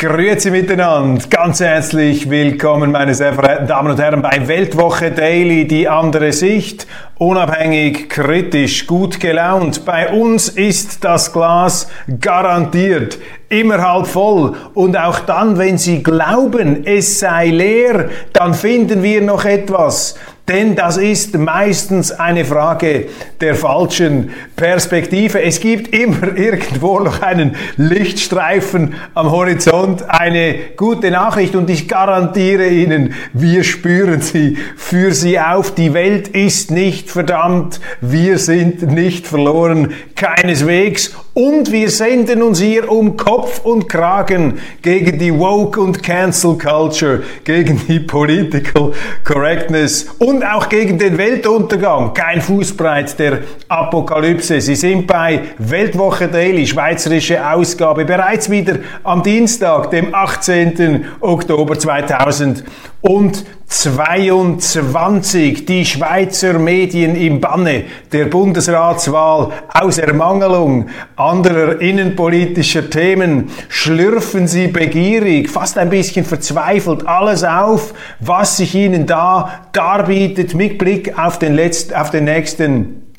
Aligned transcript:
Grüezi 0.00 0.50
miteinander, 0.50 1.22
ganz 1.28 1.60
herzlich 1.60 2.30
willkommen, 2.30 2.90
meine 2.90 3.14
sehr 3.14 3.34
verehrten 3.34 3.66
Damen 3.66 3.90
und 3.90 4.00
Herren, 4.00 4.22
bei 4.22 4.48
Weltwoche 4.48 5.10
Daily, 5.10 5.68
die 5.68 5.90
andere 5.90 6.32
Sicht, 6.32 6.86
unabhängig, 7.18 8.08
kritisch, 8.08 8.86
gut 8.86 9.20
gelaunt. 9.20 9.84
Bei 9.84 10.08
uns 10.08 10.48
ist 10.48 11.04
das 11.04 11.34
Glas 11.34 11.90
garantiert 12.18 13.18
immer 13.50 13.82
halb 13.82 14.06
voll. 14.06 14.54
Und 14.74 14.96
auch 14.96 15.20
dann, 15.20 15.58
wenn 15.58 15.76
Sie 15.76 16.02
glauben, 16.02 16.86
es 16.86 17.18
sei 17.18 17.48
leer, 17.48 18.08
dann 18.32 18.54
finden 18.54 19.02
wir 19.02 19.20
noch 19.20 19.44
etwas. 19.44 20.14
Denn 20.50 20.74
das 20.74 20.96
ist 20.96 21.38
meistens 21.38 22.10
eine 22.10 22.44
Frage 22.44 23.06
der 23.40 23.54
falschen 23.54 24.30
Perspektive. 24.56 25.40
Es 25.40 25.60
gibt 25.60 25.94
immer 25.94 26.36
irgendwo 26.36 26.98
noch 26.98 27.22
einen 27.22 27.54
Lichtstreifen 27.76 28.94
am 29.14 29.30
Horizont, 29.30 30.02
eine 30.10 30.56
gute 30.76 31.12
Nachricht 31.12 31.54
und 31.54 31.70
ich 31.70 31.86
garantiere 31.86 32.66
Ihnen, 32.66 33.14
wir 33.32 33.62
spüren 33.62 34.22
sie 34.22 34.58
für 34.76 35.12
Sie 35.12 35.38
auf. 35.38 35.72
Die 35.72 35.94
Welt 35.94 36.26
ist 36.26 36.72
nicht 36.72 37.12
verdammt, 37.12 37.80
wir 38.00 38.38
sind 38.38 38.82
nicht 38.82 39.28
verloren, 39.28 39.92
keineswegs 40.16 41.14
und 41.32 41.70
wir 41.70 41.90
senden 41.90 42.42
uns 42.42 42.60
hier 42.60 42.90
um 42.90 43.16
Kopf 43.16 43.60
und 43.64 43.88
Kragen 43.88 44.58
gegen 44.82 45.18
die 45.18 45.38
Woke 45.38 45.80
und 45.80 46.02
Cancel 46.02 46.58
Culture, 46.58 47.22
gegen 47.44 47.80
die 47.86 48.00
Political 48.00 48.92
Correctness 49.24 50.08
und 50.18 50.39
auch 50.44 50.68
gegen 50.68 50.98
den 50.98 51.18
Weltuntergang. 51.18 52.14
Kein 52.14 52.40
Fußbreit 52.40 53.18
der 53.18 53.38
Apokalypse. 53.68 54.60
Sie 54.60 54.74
sind 54.74 55.06
bei 55.06 55.40
Weltwoche 55.58 56.28
Daily, 56.28 56.66
schweizerische 56.66 57.46
Ausgabe, 57.48 58.04
bereits 58.04 58.50
wieder 58.50 58.76
am 59.02 59.22
Dienstag, 59.22 59.90
dem 59.90 60.14
18. 60.14 61.04
Oktober 61.20 61.78
2000 61.78 62.64
und 63.00 63.44
22 63.70 65.64
die 65.64 65.86
Schweizer 65.86 66.58
Medien 66.58 67.14
im 67.14 67.40
Banne. 67.40 67.84
Der 68.12 68.24
Bundesratswahl 68.26 69.52
aus 69.72 69.98
Ermangelung 69.98 70.88
anderer 71.14 71.80
innenpolitischer 71.80 72.90
Themen. 72.90 73.50
Schlürfen 73.68 74.48
sie 74.48 74.66
begierig, 74.66 75.48
fast 75.48 75.78
ein 75.78 75.88
bisschen 75.88 76.24
verzweifelt 76.24 77.06
alles 77.06 77.44
auf, 77.44 77.94
was 78.18 78.56
sich 78.56 78.74
ihnen 78.74 79.06
da 79.06 79.62
darbietet 79.72 80.54
mit 80.54 80.76
Blick 80.76 81.16
auf 81.16 81.38
den, 81.38 81.54
letzten, 81.54 81.94
auf 81.94 82.10
den 82.10 82.24
nächsten 82.24 83.09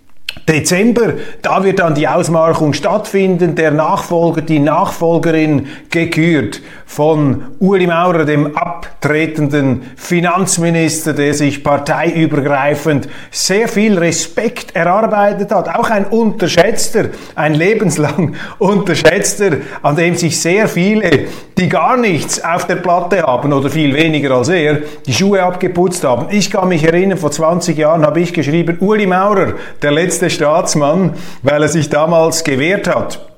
Dezember, 0.48 1.14
da 1.42 1.64
wird 1.64 1.80
dann 1.80 1.96
die 1.96 2.08
Ausmarchung 2.08 2.74
stattfinden, 2.74 3.56
der 3.56 3.72
Nachfolger, 3.72 4.42
die 4.42 4.60
Nachfolgerin 4.60 5.68
gekürt 5.90 6.62
von 6.86 7.44
Uli 7.60 7.88
Maurer, 7.88 8.26
dem 8.26 8.58
abtretenden 8.58 9.84
Finanzminister, 9.96 11.14
der 11.14 11.34
sich 11.34 11.64
parteiübergreifend 11.64 13.08
sehr 13.30 13.68
viel 13.68 13.98
Respekt 13.98 14.76
erarbeitet 14.76 15.52
hat, 15.52 15.70
auch 15.70 15.90
ein 15.90 16.06
unterschätzter, 16.06 17.06
ein 17.36 17.54
lebenslang 17.54 18.36
unterschätzter, 18.60 19.58
an 19.82 19.95
dem 19.95 20.16
sich 20.16 20.42
sehr 20.42 20.67
viele, 20.67 21.28
die 21.61 21.70
gar 21.70 21.95
nichts 21.95 22.44
auf 22.44 22.66
der 22.66 22.77
Platte 22.77 23.22
haben 23.22 23.54
oder 23.54 23.70
viel 23.70 23.94
weniger 23.94 24.32
als 24.32 24.49
er, 24.49 24.80
die 25.05 25.14
Schuhe 25.14 25.44
abgeputzt 25.44 26.04
haben. 26.04 26.27
Ich 26.32 26.49
kann 26.49 26.70
mich 26.70 26.83
erinnern, 26.83 27.20
vor 27.20 27.32
20 27.32 27.77
Jahren 27.77 28.04
habe 28.04 28.20
ich 28.20 28.33
geschrieben, 28.33 28.77
Uli 28.80 29.05
Maurer, 29.05 29.54
der 29.82 29.92
letzte 29.92 30.32
Staatsmann, 30.32 31.14
weil 31.44 31.61
er 31.61 31.70
sich 31.70 31.89
damals 31.89 32.44
gewehrt 32.44 32.88
hat 32.88 33.30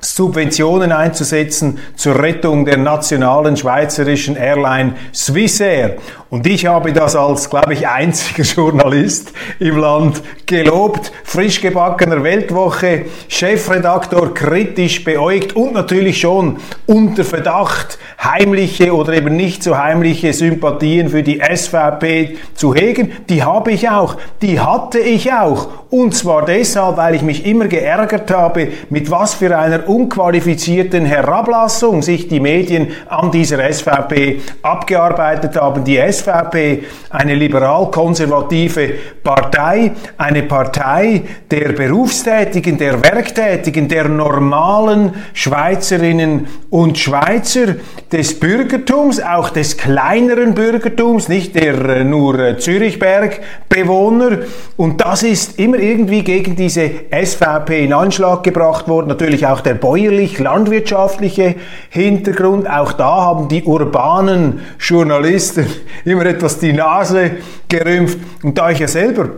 Subventionen 0.00 0.92
einzusetzen 0.92 1.78
zur 1.96 2.22
Rettung 2.22 2.64
der 2.64 2.76
nationalen 2.76 3.56
schweizerischen 3.56 4.36
Airline 4.36 4.94
Swissair. 5.12 5.96
Und 6.30 6.46
ich 6.46 6.66
habe 6.66 6.92
das 6.92 7.16
als, 7.16 7.48
glaube 7.48 7.72
ich, 7.72 7.88
einziger 7.88 8.42
Journalist 8.54 9.32
im 9.58 9.78
Land 9.78 10.22
gelobt. 10.44 11.10
Frisch 11.24 11.60
gebackener 11.60 12.22
Weltwoche, 12.22 13.06
Chefredaktor 13.28 14.34
kritisch 14.34 15.04
beäugt 15.04 15.56
und 15.56 15.72
natürlich 15.72 16.20
schon 16.20 16.58
unter 16.86 17.24
Verdacht, 17.24 17.98
heimliche 18.22 18.94
oder 18.94 19.14
eben 19.14 19.36
nicht 19.36 19.62
so 19.62 19.78
heimliche 19.78 20.34
Sympathien 20.34 21.08
für 21.08 21.22
die 21.22 21.40
SVP 21.40 22.36
zu 22.54 22.74
hegen. 22.74 23.12
Die 23.30 23.42
habe 23.42 23.72
ich 23.72 23.88
auch, 23.88 24.16
die 24.42 24.60
hatte 24.60 24.98
ich 24.98 25.32
auch. 25.32 25.68
Und 25.90 26.14
zwar 26.14 26.44
deshalb, 26.44 26.98
weil 26.98 27.14
ich 27.14 27.22
mich 27.22 27.46
immer 27.46 27.68
geärgert 27.68 28.30
habe, 28.30 28.68
mit 28.90 29.10
was 29.10 29.32
für 29.32 29.56
einer 29.56 29.87
unqualifizierten 29.88 31.04
Herablassung 31.04 32.02
sich 32.02 32.28
die 32.28 32.40
Medien 32.40 32.88
an 33.08 33.30
dieser 33.30 33.72
SVP 33.72 34.40
abgearbeitet 34.62 35.56
haben. 35.56 35.84
Die 35.84 35.96
SVP, 35.96 36.84
eine 37.10 37.34
liberal-konservative 37.34 38.90
Partei, 39.22 39.92
eine 40.16 40.42
Partei 40.42 41.22
der 41.50 41.72
Berufstätigen, 41.72 42.78
der 42.78 43.02
Werktätigen, 43.02 43.88
der 43.88 44.08
normalen 44.08 45.14
Schweizerinnen 45.32 46.46
und 46.70 46.98
Schweizer, 46.98 47.76
des 48.12 48.40
Bürgertums, 48.40 49.20
auch 49.20 49.50
des 49.50 49.76
kleineren 49.76 50.54
Bürgertums, 50.54 51.28
nicht 51.28 51.54
der 51.54 51.74
äh, 51.88 52.04
nur 52.04 52.38
äh, 52.38 52.58
Zürichberg-Bewohner. 52.58 54.38
Und 54.76 55.00
das 55.00 55.22
ist 55.22 55.58
immer 55.58 55.78
irgendwie 55.78 56.22
gegen 56.22 56.56
diese 56.56 56.90
SVP 57.10 57.84
in 57.84 57.92
Anschlag 57.92 58.42
gebracht 58.42 58.88
worden. 58.88 59.08
Natürlich 59.08 59.46
auch 59.46 59.60
der 59.60 59.74
bäuerlich-landwirtschaftliche 59.80 61.56
Hintergrund. 61.90 62.68
Auch 62.68 62.92
da 62.92 63.22
haben 63.22 63.48
die 63.48 63.62
urbanen 63.64 64.60
Journalisten 64.78 65.66
immer 66.04 66.26
etwas 66.26 66.58
die 66.58 66.72
Nase 66.72 67.32
gerümpft. 67.68 68.18
Und 68.42 68.56
da 68.58 68.70
ich 68.70 68.78
ja 68.78 68.88
selber 68.88 69.30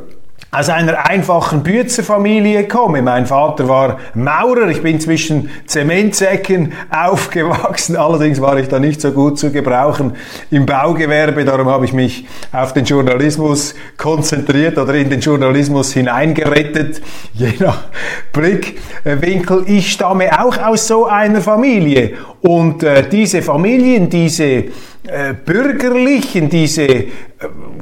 aus 0.52 0.68
einer 0.68 1.06
einfachen 1.08 1.62
Bürzerfamilie 1.62 2.66
komme. 2.66 3.02
Mein 3.02 3.26
Vater 3.26 3.68
war 3.68 3.98
Maurer, 4.14 4.68
ich 4.68 4.82
bin 4.82 4.98
zwischen 5.00 5.48
Zementsäcken 5.66 6.72
aufgewachsen, 6.90 7.96
allerdings 7.96 8.40
war 8.40 8.58
ich 8.58 8.66
da 8.68 8.80
nicht 8.80 9.00
so 9.00 9.12
gut 9.12 9.38
zu 9.38 9.52
gebrauchen 9.52 10.14
im 10.50 10.66
Baugewerbe, 10.66 11.44
darum 11.44 11.68
habe 11.68 11.84
ich 11.84 11.92
mich 11.92 12.26
auf 12.50 12.72
den 12.72 12.84
Journalismus 12.84 13.76
konzentriert 13.96 14.76
oder 14.76 14.94
in 14.94 15.08
den 15.08 15.20
Journalismus 15.20 15.92
hineingerettet, 15.92 17.00
je 17.32 17.52
nach 17.60 17.84
Blickwinkel. 18.32 19.64
Ich 19.66 19.92
stamme 19.92 20.44
auch 20.44 20.58
aus 20.58 20.88
so 20.88 21.06
einer 21.06 21.40
Familie. 21.40 22.14
Und 22.40 22.82
äh, 22.82 23.08
diese 23.08 23.42
Familien, 23.42 24.08
diese 24.08 24.64
äh, 25.06 25.32
bürgerlichen, 25.32 26.50
diese 26.50 26.82
äh, 26.82 27.08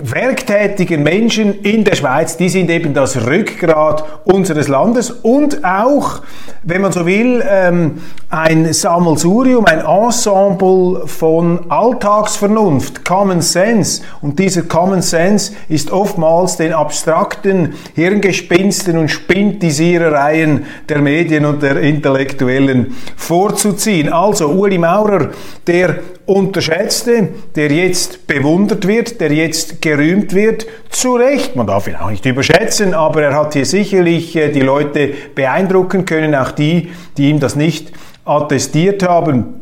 werktätigen 0.00 1.02
Menschen 1.02 1.62
in 1.62 1.82
der 1.82 1.96
Schweiz, 1.96 2.36
die 2.36 2.48
sind 2.48 2.70
eben 2.70 2.94
das 2.94 3.26
Rückgrat 3.26 4.04
unseres 4.24 4.68
Landes 4.68 5.10
und 5.10 5.64
auch, 5.64 6.22
wenn 6.62 6.80
man 6.80 6.92
so 6.92 7.04
will, 7.04 7.42
ähm, 7.44 8.00
ein 8.30 8.72
Sammelsurium, 8.72 9.64
ein 9.64 9.80
Ensemble 9.80 11.08
von 11.08 11.68
Alltagsvernunft, 11.68 13.04
Common 13.04 13.40
Sense. 13.40 14.02
Und 14.20 14.38
dieser 14.38 14.62
Common 14.62 15.02
Sense 15.02 15.52
ist 15.68 15.90
oftmals 15.90 16.56
den 16.56 16.72
abstrakten 16.72 17.74
Hirngespinsten 17.96 18.96
und 18.96 19.08
Spintisierereien 19.08 20.66
der 20.88 21.00
Medien 21.00 21.44
und 21.46 21.64
der 21.64 21.80
Intellektuellen 21.80 22.94
vorzuziehen. 23.16 24.12
Also 24.12 24.50
Uli 24.50 24.78
Maurer, 24.78 25.30
der 25.66 25.96
unterschätzte, 26.28 27.28
der 27.56 27.72
jetzt 27.72 28.26
bewundert 28.26 28.86
wird, 28.86 29.18
der 29.20 29.32
jetzt 29.32 29.80
gerühmt 29.80 30.34
wird, 30.34 30.66
zu 30.90 31.16
Recht. 31.16 31.56
Man 31.56 31.66
darf 31.66 31.88
ihn 31.88 31.96
auch 31.96 32.10
nicht 32.10 32.26
überschätzen, 32.26 32.92
aber 32.92 33.22
er 33.22 33.34
hat 33.34 33.54
hier 33.54 33.64
sicherlich 33.64 34.36
äh, 34.36 34.52
die 34.52 34.60
Leute 34.60 35.14
beeindrucken 35.34 36.04
können, 36.04 36.34
auch 36.34 36.50
die, 36.50 36.90
die 37.16 37.30
ihm 37.30 37.40
das 37.40 37.56
nicht 37.56 37.92
attestiert 38.26 39.02
haben. 39.02 39.57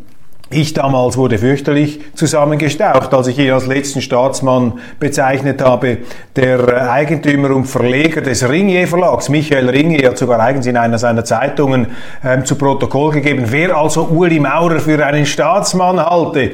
Ich 0.49 0.75
damals 0.75 1.17
wurde 1.17 1.39
fürchterlich 1.39 1.99
zusammengestaucht, 2.15 3.13
als 3.13 3.27
ich 3.27 3.37
ihn 3.37 3.51
als 3.51 3.67
letzten 3.67 4.01
Staatsmann 4.01 4.75
bezeichnet 5.01 5.61
habe. 5.61 5.99
Der 6.37 6.93
Eigentümer 6.93 7.51
und 7.51 7.65
Verleger 7.65 8.21
des 8.21 8.49
Ringier 8.49 8.87
Verlags, 8.87 9.29
Michael 9.29 9.69
Ringier, 9.69 10.11
hat 10.11 10.19
sogar 10.19 10.39
eigens 10.39 10.67
in 10.67 10.77
einer 10.77 10.99
seiner 10.99 11.25
Zeitungen 11.25 11.89
ähm, 12.25 12.45
zu 12.45 12.55
Protokoll 12.55 13.15
gegeben, 13.15 13.47
wer 13.49 13.77
also 13.77 14.05
Uli 14.05 14.39
Maurer 14.39 14.79
für 14.79 15.05
einen 15.05 15.27
Staatsmann 15.27 15.99
halte 15.99 16.53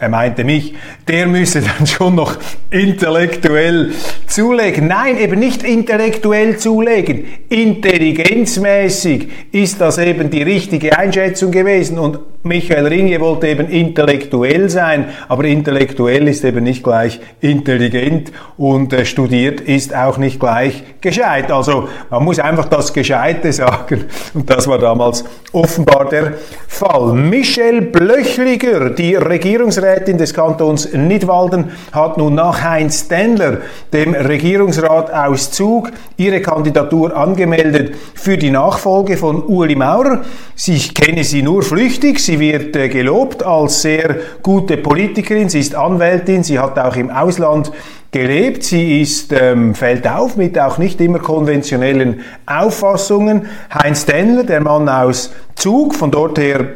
er 0.00 0.08
meinte 0.08 0.44
mich, 0.44 0.74
der 1.08 1.26
müsse 1.26 1.60
dann 1.60 1.84
schon 1.86 2.14
noch 2.14 2.36
intellektuell 2.70 3.92
zulegen. 4.28 4.86
Nein, 4.86 5.18
eben 5.18 5.40
nicht 5.40 5.64
intellektuell 5.64 6.56
zulegen. 6.56 7.24
Intelligenzmäßig 7.48 9.28
ist 9.50 9.80
das 9.80 9.98
eben 9.98 10.30
die 10.30 10.42
richtige 10.42 10.96
Einschätzung 10.96 11.50
gewesen 11.50 11.98
und 11.98 12.20
Michael 12.44 12.86
Ringe 12.86 13.20
wollte 13.20 13.48
eben 13.48 13.68
intellektuell 13.68 14.70
sein, 14.70 15.06
aber 15.26 15.44
intellektuell 15.44 16.28
ist 16.28 16.44
eben 16.44 16.62
nicht 16.62 16.84
gleich 16.84 17.20
intelligent 17.40 18.30
und 18.56 18.92
äh, 18.92 19.04
studiert 19.04 19.60
ist 19.60 19.94
auch 19.94 20.18
nicht 20.18 20.38
gleich 20.38 20.84
gescheit. 21.00 21.50
Also 21.50 21.88
man 22.08 22.24
muss 22.24 22.38
einfach 22.38 22.66
das 22.66 22.92
Gescheite 22.92 23.52
sagen 23.52 24.04
und 24.34 24.48
das 24.48 24.68
war 24.68 24.78
damals 24.78 25.24
offenbar 25.52 26.08
der 26.08 26.34
Fall. 26.68 27.12
Michel 27.12 27.82
Blöchliger, 27.82 28.90
die 28.90 29.16
Regierungsrätin 29.16 29.87
des 29.96 30.32
Kantons 30.32 30.92
Nidwalden, 30.92 31.72
hat 31.92 32.18
nun 32.18 32.34
nach 32.34 32.62
Heinz 32.62 33.06
Stenler, 33.06 33.58
dem 33.92 34.14
Regierungsrat 34.14 35.12
aus 35.12 35.50
Zug, 35.50 35.90
ihre 36.16 36.40
Kandidatur 36.40 37.16
angemeldet 37.16 37.94
für 38.14 38.38
die 38.38 38.50
Nachfolge 38.50 39.16
von 39.16 39.44
Ueli 39.44 39.74
Maurer. 39.74 40.22
Ich 40.66 40.94
kenne 40.94 41.24
sie 41.24 41.42
nur 41.42 41.62
flüchtig, 41.62 42.20
Sie 42.28 42.38
wird 42.40 42.76
äh, 42.76 42.88
gelobt 42.88 43.42
als 43.42 43.80
sehr 43.80 44.16
gute 44.42 44.76
Politikerin. 44.76 45.48
Sie 45.48 45.60
ist 45.60 45.74
Anwältin. 45.74 46.42
Sie 46.42 46.58
hat 46.58 46.78
auch 46.78 46.94
im 46.94 47.08
Ausland 47.08 47.72
gelebt. 48.10 48.64
Sie 48.64 49.00
ist, 49.00 49.32
ähm, 49.32 49.74
fällt 49.74 50.06
auf 50.06 50.36
mit 50.36 50.58
auch 50.58 50.76
nicht 50.76 51.00
immer 51.00 51.20
konventionellen 51.20 52.20
Auffassungen. 52.44 53.46
Heinz 53.72 54.04
Denner, 54.04 54.44
der 54.44 54.60
Mann 54.60 54.90
aus 54.90 55.32
Zug, 55.54 55.94
von 55.94 56.10
dort 56.10 56.38
her 56.38 56.66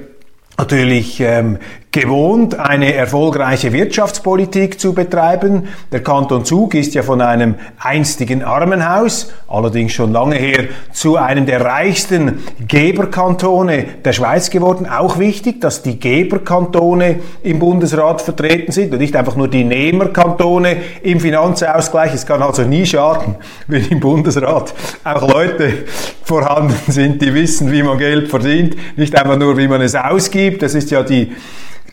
natürlich 0.57 1.21
ähm, 1.21 1.59
gewohnt, 1.93 2.59
eine 2.59 2.95
erfolgreiche 2.95 3.75
Wirtschaftspolitik 3.75 4.81
zu 4.81 4.95
betreiben. 4.95 5.69
Der 5.93 6.03
Kanton 6.03 6.47
Zug 6.47 6.75
ist 6.75 6.95
ja 6.95 7.03
von 7.03 7.21
einem 7.21 7.57
einstigen 7.79 8.43
Armenhaus, 8.43 9.31
allerdings 9.47 9.93
schon 9.93 10.11
lange 10.11 10.37
her, 10.37 10.65
zu 10.93 11.19
einem 11.19 11.45
der 11.45 11.61
reichsten 11.61 12.39
Geberkantone 12.67 13.85
der 14.07 14.15
Schweiz 14.15 14.49
geworden. 14.49 14.89
Auch 14.89 15.19
wichtig, 15.19 15.61
dass 15.61 15.83
die 15.83 16.01
Geberkantone 16.01 17.21
im 17.43 17.59
Bundesrat 17.59 18.23
vertreten 18.23 18.73
sind 18.73 18.95
und 18.95 18.99
nicht 18.99 19.15
einfach 19.15 19.37
nur 19.37 19.49
die 19.49 19.65
Nehmerkantone 19.65 20.79
im 21.03 21.21
Finanzausgleich. 21.21 22.15
Es 22.15 22.25
kann 22.25 22.41
also 22.41 22.63
nie 22.63 22.87
schaden, 22.87 23.35
wenn 23.67 23.87
im 23.89 24.01
Bundesrat 24.01 24.73
auch 25.05 25.29
Leute 25.29 25.85
vorhanden 26.25 26.91
sind, 26.91 27.21
die 27.21 27.35
wissen, 27.35 27.71
wie 27.71 27.83
man 27.83 27.99
Geld 27.99 28.31
verdient, 28.31 28.77
nicht 28.97 29.15
einfach 29.15 29.37
nur, 29.37 29.59
wie 29.59 29.69
man 29.69 29.83
es 29.83 29.95
ausgibt. 29.95 30.63
Das 30.63 30.75
ist 30.75 30.91
ja 30.91 31.03
die 31.03 31.33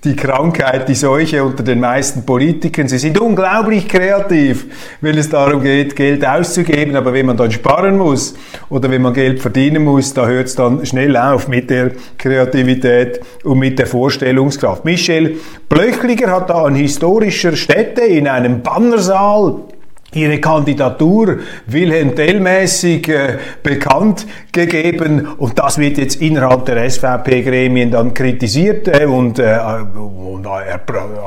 die 0.04 0.16
Krankheit, 0.16 0.88
die 0.88 0.96
Seuche 0.96 1.44
unter 1.44 1.63
den 1.63 1.80
meisten 1.80 2.25
Politikern. 2.25 2.88
Sie 2.88 2.98
sind 2.98 3.19
unglaublich 3.19 3.88
kreativ, 3.88 4.68
wenn 5.01 5.18
es 5.18 5.30
darum 5.30 5.62
geht, 5.62 5.96
Geld 5.96 6.25
auszugeben, 6.25 6.96
aber 6.96 7.13
wenn 7.13 7.25
man 7.25 7.38
dann 7.38 7.51
sparen 7.51 7.98
muss 7.98 8.36
oder 8.69 8.90
wenn 8.90 9.01
man 9.01 9.13
Geld 9.13 9.42
verdienen 9.42 9.84
muss, 9.84 10.13
da 10.13 10.25
hört 10.25 10.48
es 10.48 10.56
dann 10.56 10.86
schnell 10.86 11.18
auf 11.18 11.48
mit 11.48 11.69
der 11.69 11.92
Kreativität 12.18 13.19
und 13.44 13.60
mit 13.60 13.78
der 13.78 13.88
Vorstellungskraft. 13.88 14.86
Michel 14.86 15.38
Blöchliger 15.68 16.31
hat 16.31 16.50
da 16.50 16.63
an 16.63 16.75
historischer 16.75 17.56
Stätte 17.56 18.01
in 18.01 18.28
einem 18.28 18.62
Bannersaal 18.62 19.63
ihre 20.14 20.40
Kandidatur 20.40 21.38
Wilhelm 21.68 22.16
Tell-mäßig 22.16 23.08
äh, 23.10 23.38
bekannt 23.62 24.26
gegeben 24.52 25.28
und 25.38 25.60
das 25.60 25.78
wird 25.78 25.98
jetzt 25.98 26.20
innerhalb 26.22 26.66
der 26.66 26.90
SVP-Gremien 26.90 27.92
dann 27.92 28.14
kritisiert 28.14 28.88
äh, 28.88 29.06
und, 29.06 29.38
äh, 29.38 29.60
und 29.96 30.46
äh, 30.46 30.80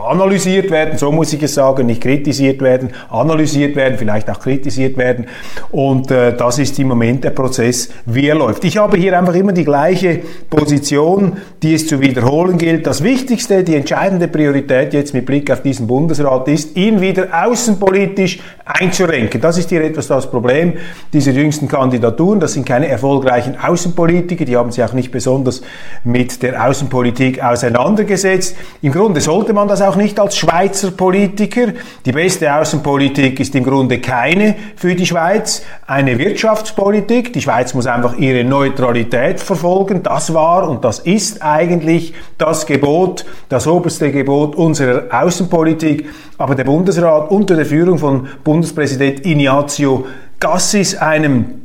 analysiert 0.09 0.71
werden, 0.71 0.99
so 0.99 1.13
muss 1.13 1.33
ich 1.33 1.43
es 1.43 1.55
sagen, 1.55 1.87
nicht 1.87 2.03
kritisiert 2.03 2.61
werden, 2.61 2.91
analysiert 3.09 3.77
werden, 3.77 3.99
vielleicht 3.99 4.29
auch 4.29 4.41
kritisiert 4.41 4.97
werden 4.97 5.27
und 5.71 6.11
äh, 6.11 6.37
das 6.37 6.59
ist 6.59 6.79
im 6.81 6.89
Moment 6.89 7.23
der 7.23 7.31
Prozess, 7.31 7.89
wie 8.07 8.27
er 8.27 8.35
läuft. 8.35 8.65
Ich 8.65 8.79
habe 8.79 8.97
hier 8.97 9.17
einfach 9.17 9.35
immer 9.35 9.53
die 9.53 9.65
gleiche 9.65 10.21
Position, 10.51 11.37
die 11.63 11.75
es 11.75 11.87
zu 11.87 12.01
wiederholen 12.01 12.59
gilt. 12.59 12.87
Das 12.87 13.05
Wichtigste, 13.05 13.63
die 13.63 13.77
entscheidende 13.77 14.27
Priorität 14.27 14.93
jetzt 14.93 15.15
mit 15.15 15.27
Blick 15.27 15.51
auf 15.51 15.63
diesen 15.63 15.87
Bundesrat 15.87 16.49
ist, 16.49 16.77
ihn 16.77 17.01
wieder 17.01 17.29
außenpolitisch 17.33 18.41
einzurenken. 18.81 19.41
Das 19.41 19.59
ist 19.59 19.69
hier 19.69 19.83
etwas 19.83 20.07
das 20.07 20.31
Problem 20.31 20.75
dieser 21.13 21.33
jüngsten 21.33 21.69
Kandidaturen. 21.69 22.41
Das 22.41 22.55
sind 22.55 22.67
keine 22.67 22.89
erfolgreichen 22.89 23.57
Außenpolitiker, 23.59 24.45
die 24.45 24.57
haben 24.57 24.71
sich 24.71 24.83
auch 24.85 24.93
nicht 24.93 25.11
besonders 25.11 25.63
mit 26.05 26.43
der 26.43 26.67
Außenpolitik 26.67 27.43
auseinandergesetzt. 27.43 28.57
Im 28.81 28.93
Grunde 28.93 29.21
sollte 29.21 29.53
man 29.53 29.69
das 29.69 29.83
auch 29.83 29.97
nicht 29.97 30.19
als 30.19 30.37
Schweizer 30.37 30.91
Politiker. 30.91 31.69
Die 32.05 32.13
beste 32.13 32.55
Außenpolitik 32.55 33.41
ist 33.41 33.55
im 33.55 33.65
Grunde 33.65 34.01
keine 34.01 34.55
für 34.77 34.95
die 34.95 35.07
Schweiz. 35.07 35.63
Eine 35.87 36.19
Wirtschaftspolitik. 36.19 37.33
Die 37.33 37.41
Schweiz 37.41 37.75
muss 37.75 37.87
einfach 37.87 38.17
ihre 38.17 38.45
Neutralität 38.45 39.41
verfolgen. 39.41 40.03
Das 40.03 40.33
war 40.35 40.69
und 40.69 40.85
das 40.85 41.01
ist 41.01 41.43
eigentlich 41.43 42.15
das 42.39 42.67
Gebot, 42.67 43.25
das 43.49 43.67
oberste 43.67 44.11
Gebot 44.11 44.57
unserer 44.57 45.05
Außenpolitik. 45.11 46.09
Aber 46.43 46.57
der 46.57 46.65
Bundesrat 46.65 47.31
unter 47.31 47.55
der 47.55 47.65
Führung 47.65 47.99
von 47.99 48.27
Bundespräsident 48.43 49.25
Ignazio 49.25 50.07
Gassis, 50.41 50.97
einem 50.97 51.63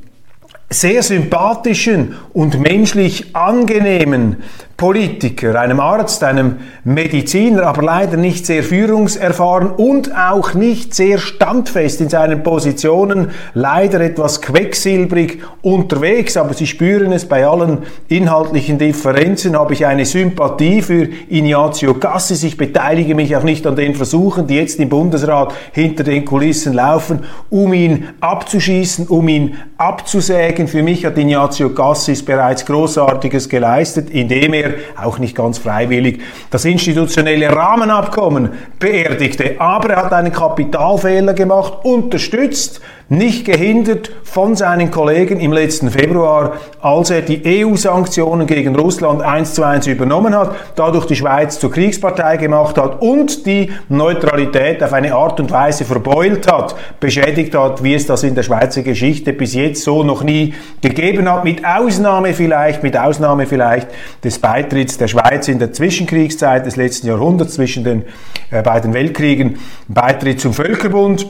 sehr 0.70 1.02
sympathischen 1.02 2.14
und 2.32 2.60
menschlich 2.60 3.36
angenehmen 3.36 4.44
Politiker, 4.78 5.60
einem 5.60 5.80
Arzt, 5.80 6.24
einem 6.24 6.58
Mediziner, 6.84 7.64
aber 7.64 7.82
leider 7.82 8.16
nicht 8.16 8.46
sehr 8.46 8.62
führungserfahren 8.62 9.72
und 9.72 10.16
auch 10.16 10.54
nicht 10.54 10.94
sehr 10.94 11.18
standfest 11.18 12.00
in 12.00 12.10
seinen 12.10 12.44
Positionen, 12.44 13.32
leider 13.56 14.00
etwas 14.02 14.40
quecksilbrig 14.40 15.40
unterwegs, 15.64 16.38
aber 16.38 16.54
Sie 16.54 16.68
spüren 16.68 17.12
es 17.12 17.26
bei 17.26 17.48
allen 17.48 17.80
inhaltlichen 18.08 18.78
Differenzen, 18.78 19.58
habe 19.58 19.74
ich 19.74 19.84
eine 19.88 20.06
Sympathie 20.06 20.84
für 20.84 21.10
Ignazio 21.28 21.96
Cassis. 21.96 22.44
Ich 22.44 22.56
beteilige 22.56 23.16
mich 23.16 23.36
auch 23.36 23.44
nicht 23.44 23.66
an 23.66 23.76
den 23.76 23.96
Versuchen, 23.96 24.46
die 24.46 24.58
jetzt 24.58 24.80
im 24.80 24.90
Bundesrat 24.90 25.56
hinter 25.72 26.04
den 26.04 26.24
Kulissen 26.24 26.74
laufen, 26.74 27.22
um 27.50 27.74
ihn 27.74 28.10
abzuschießen, 28.20 29.08
um 29.08 29.28
ihn 29.28 29.56
abzusägen. 29.80 30.68
Für 30.68 30.84
mich 30.84 31.04
hat 31.04 31.18
Ignazio 31.18 31.70
Cassis 31.70 32.24
bereits 32.24 32.64
Großartiges 32.64 33.50
geleistet, 33.50 34.12
indem 34.12 34.54
er 34.54 34.67
auch 34.96 35.20
nicht 35.20 35.36
ganz 35.36 35.58
freiwillig, 35.58 36.22
das 36.50 36.66
institutionelle 36.66 37.50
Rahmenabkommen 37.50 38.52
beerdigte. 38.80 39.56
Aber 39.60 39.90
er 39.90 40.06
hat 40.06 40.14
einen 40.14 40.32
Kapitalfehler 40.32 41.34
gemacht, 41.34 41.74
unterstützt 41.84 42.82
nicht 43.10 43.46
gehindert 43.46 44.12
von 44.24 44.56
seinen 44.56 44.92
Kollegen 44.92 45.40
im 45.40 45.54
letzten 45.54 45.90
Februar, 45.90 46.54
als 46.82 47.10
er 47.10 47.22
die 47.22 47.42
EU-Sanktionen 47.64 48.48
gegen 48.48 48.76
Russland 48.76 49.22
eins 49.22 49.54
zu 49.54 49.64
eins 49.64 49.88
übernommen 49.88 50.36
hat, 50.36 50.56
dadurch 50.76 51.06
die 51.06 51.16
Schweiz 51.16 51.58
zur 51.60 51.72
Kriegspartei 51.72 52.36
gemacht 52.36 52.78
hat 52.78 53.02
und 53.02 53.46
die 53.46 53.72
Neutralität 53.88 54.84
auf 54.84 54.92
eine 54.92 55.16
Art 55.16 55.40
und 55.40 55.52
Weise 55.52 55.86
verbeult 55.86 56.52
hat, 56.52 56.76
beschädigt 57.00 57.56
hat, 57.56 57.82
wie 57.82 57.94
es 57.94 58.06
das 58.06 58.24
in 58.24 58.36
der 58.36 58.44
Schweizer 58.44 58.82
Geschichte 58.82 59.32
bis 59.32 59.54
jetzt 59.54 59.84
so 59.84 60.04
noch 60.04 60.24
nie 60.24 60.54
gegeben 60.82 61.32
hat, 61.32 61.46
mit 61.46 61.66
Ausnahme 61.66 62.34
vielleicht, 62.34 62.84
mit 62.84 62.98
Ausnahme 62.98 63.46
vielleicht 63.46 63.88
des 64.24 64.40
Beitritts 64.40 64.98
der 64.98 65.08
Schweiz 65.08 65.48
in 65.48 65.60
der 65.60 65.72
Zwischenkriegszeit 65.72 66.66
des 66.66 66.76
letzten 66.76 67.08
Jahrhunderts 67.08 67.54
zwischen 67.54 67.86
den 67.86 68.04
äh, 68.52 68.62
beiden 68.62 68.94
Weltkriegen, 68.94 69.60
Beitritt 69.88 70.42
zum 70.42 70.54
Völkerbund, 70.54 71.28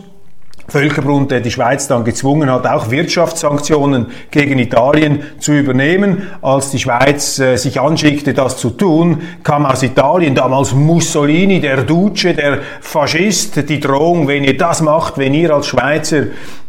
Völkerbund, 0.70 1.32
der 1.32 1.40
die 1.40 1.52
Schweiz 1.52 1.88
dann 1.88 2.04
gezwungen 2.04 2.52
hat, 2.52 2.68
auch 2.68 2.92
Wirtschaftssanktionen 2.92 4.08
gegen 4.32 4.60
Italien 4.60 5.24
zu 5.40 5.54
übernehmen. 5.54 6.24
Als 6.42 6.72
die 6.72 6.80
Schweiz 6.80 7.40
äh, 7.40 7.56
sich 7.56 7.80
anschickte, 7.80 8.34
das 8.34 8.58
zu 8.58 8.72
tun, 8.72 9.22
kam 9.44 9.66
aus 9.66 9.82
Italien 9.84 10.36
damals 10.36 10.74
Mussolini, 10.74 11.62
der 11.62 11.84
Duce, 11.84 12.36
der 12.36 12.60
Faschist, 12.82 13.70
die 13.70 13.80
Drohung, 13.80 14.28
wenn 14.28 14.44
ihr 14.44 14.58
das 14.58 14.82
macht, 14.82 15.18
wenn 15.18 15.34
ihr 15.34 15.54
als 15.54 15.68
Schweizer 15.68 16.24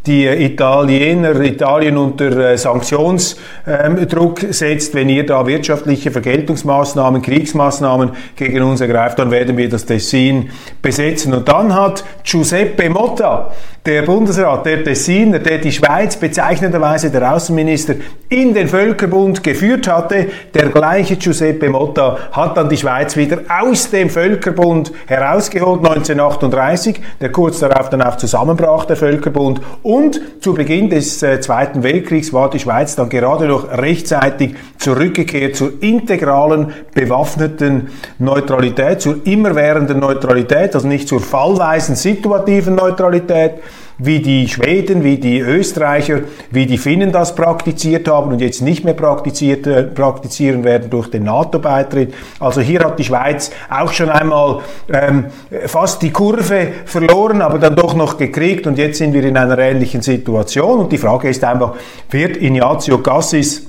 die 0.09 0.27
Italiener, 0.27 1.39
Italien 1.41 1.99
unter 1.99 2.37
äh, 2.37 2.57
Sanktionsdruck 2.57 4.43
ähm, 4.43 4.53
setzt, 4.53 4.95
wenn 4.95 5.11
ihr 5.11 5.27
da 5.27 5.47
wirtschaftliche 5.47 6.11
Vergeltungsmaßnahmen, 6.11 7.21
Kriegsmaßnahmen 7.21 8.13
gegen 8.35 8.63
uns 8.63 8.81
ergreift, 8.81 9.19
dann 9.19 9.31
werden 9.31 9.57
wir 9.59 9.69
das 9.69 9.85
Tessin 9.85 10.49
besetzen. 10.81 11.35
Und 11.35 11.47
dann 11.47 11.75
hat 11.75 12.05
Giuseppe 12.25 12.89
Motta, 12.89 13.53
der 13.85 14.03
Bundesrat, 14.03 14.67
der 14.67 14.83
Tessiner, 14.83 15.39
der 15.39 15.59
die 15.59 15.73
Schweiz 15.73 16.17
bezeichnenderweise 16.17 17.11
der 17.11 17.35
Außenminister 17.35 17.95
in 18.29 18.55
den 18.55 18.69
Völkerbund 18.69 19.43
geführt 19.43 19.89
hatte, 19.89 20.29
der 20.55 20.69
gleiche 20.69 21.17
Giuseppe 21.17 21.69
Motta 21.69 22.19
hat 22.33 22.57
dann 22.57 22.69
die 22.69 22.77
Schweiz 22.77 23.17
wieder 23.17 23.41
aus 23.49 23.91
dem 23.91 24.11
Völkerbund 24.11 24.93
herausgeholt 25.07 25.81
1938, 25.81 27.01
der 27.21 27.33
kurz 27.33 27.61
darauf 27.61 27.89
dann 27.91 28.03
auch 28.03 28.17
zusammenbrach, 28.17 28.85
der 28.85 28.97
Völkerbund, 28.97 29.61
Und 29.83 29.98
zu 30.41 30.55
Beginn 30.55 30.89
des 30.91 31.23
äh, 31.23 31.41
Zweiten 31.41 31.83
Weltkriegs 31.83 32.33
war 32.33 32.51
die 32.51 32.59
Schweiz 32.59 32.97
dann 32.97 33.09
gerade 33.09 33.47
noch 33.47 33.71
rechtzeitig 33.71 34.55
zurückgekehrt 34.79 35.57
zur 35.57 35.83
integralen, 35.83 36.73
bewaffneten 36.95 37.89
Neutralität, 38.19 39.01
zur 39.01 39.27
immerwährenden 39.27 39.99
Neutralität, 39.99 40.75
also 40.75 40.87
nicht 40.87 41.09
zur 41.09 41.21
fallweisen, 41.21 41.97
situativen 41.97 42.75
Neutralität, 42.75 43.55
wie 43.99 44.21
die 44.21 44.49
Schweden, 44.49 45.03
wie 45.03 45.19
die 45.19 45.41
Österreicher, 45.41 46.21
wie 46.51 46.67
die 46.67 46.79
Finnen 46.79 47.13
das 47.13 47.35
praktiziert 47.35 48.09
haben 48.09 48.33
und 48.33 48.41
jetzt 48.41 48.63
nicht 48.63 48.85
mehr 48.85 48.95
praktiziert, 48.95 49.67
äh, 49.67 49.83
praktizieren 49.83 50.65
werden 50.65 50.89
durch 50.91 51.09
den 51.11 51.25
NATO-Beitritt. 51.25 52.15
Also 52.39 52.61
hier 52.61 52.81
hat 52.81 52.99
die 52.99 53.05
Schweiz 53.05 53.51
auch 53.69 53.93
schon 53.93 54.09
einmal 54.09 54.61
ähm, 54.93 55.27
fast 55.67 56.03
die 56.03 56.11
Kurve 56.11 56.69
verloren, 56.85 57.43
aber 57.43 57.59
dann 57.59 57.77
doch 57.77 57.95
noch 57.95 58.17
gekriegt 58.17 58.67
und 58.67 58.79
jetzt 58.79 58.99
sind 58.99 59.13
wir 59.13 59.25
in 59.25 59.37
einer 59.37 59.59
ähnlichen 59.59 60.03
Situation 60.03 60.81
und 60.81 60.93
die 60.93 60.99
Frage 60.99 61.29
ist 61.29 61.43
einfach, 61.45 61.75
wird 62.11 62.37
Ignazio 62.37 62.99
Cassis 62.99 63.68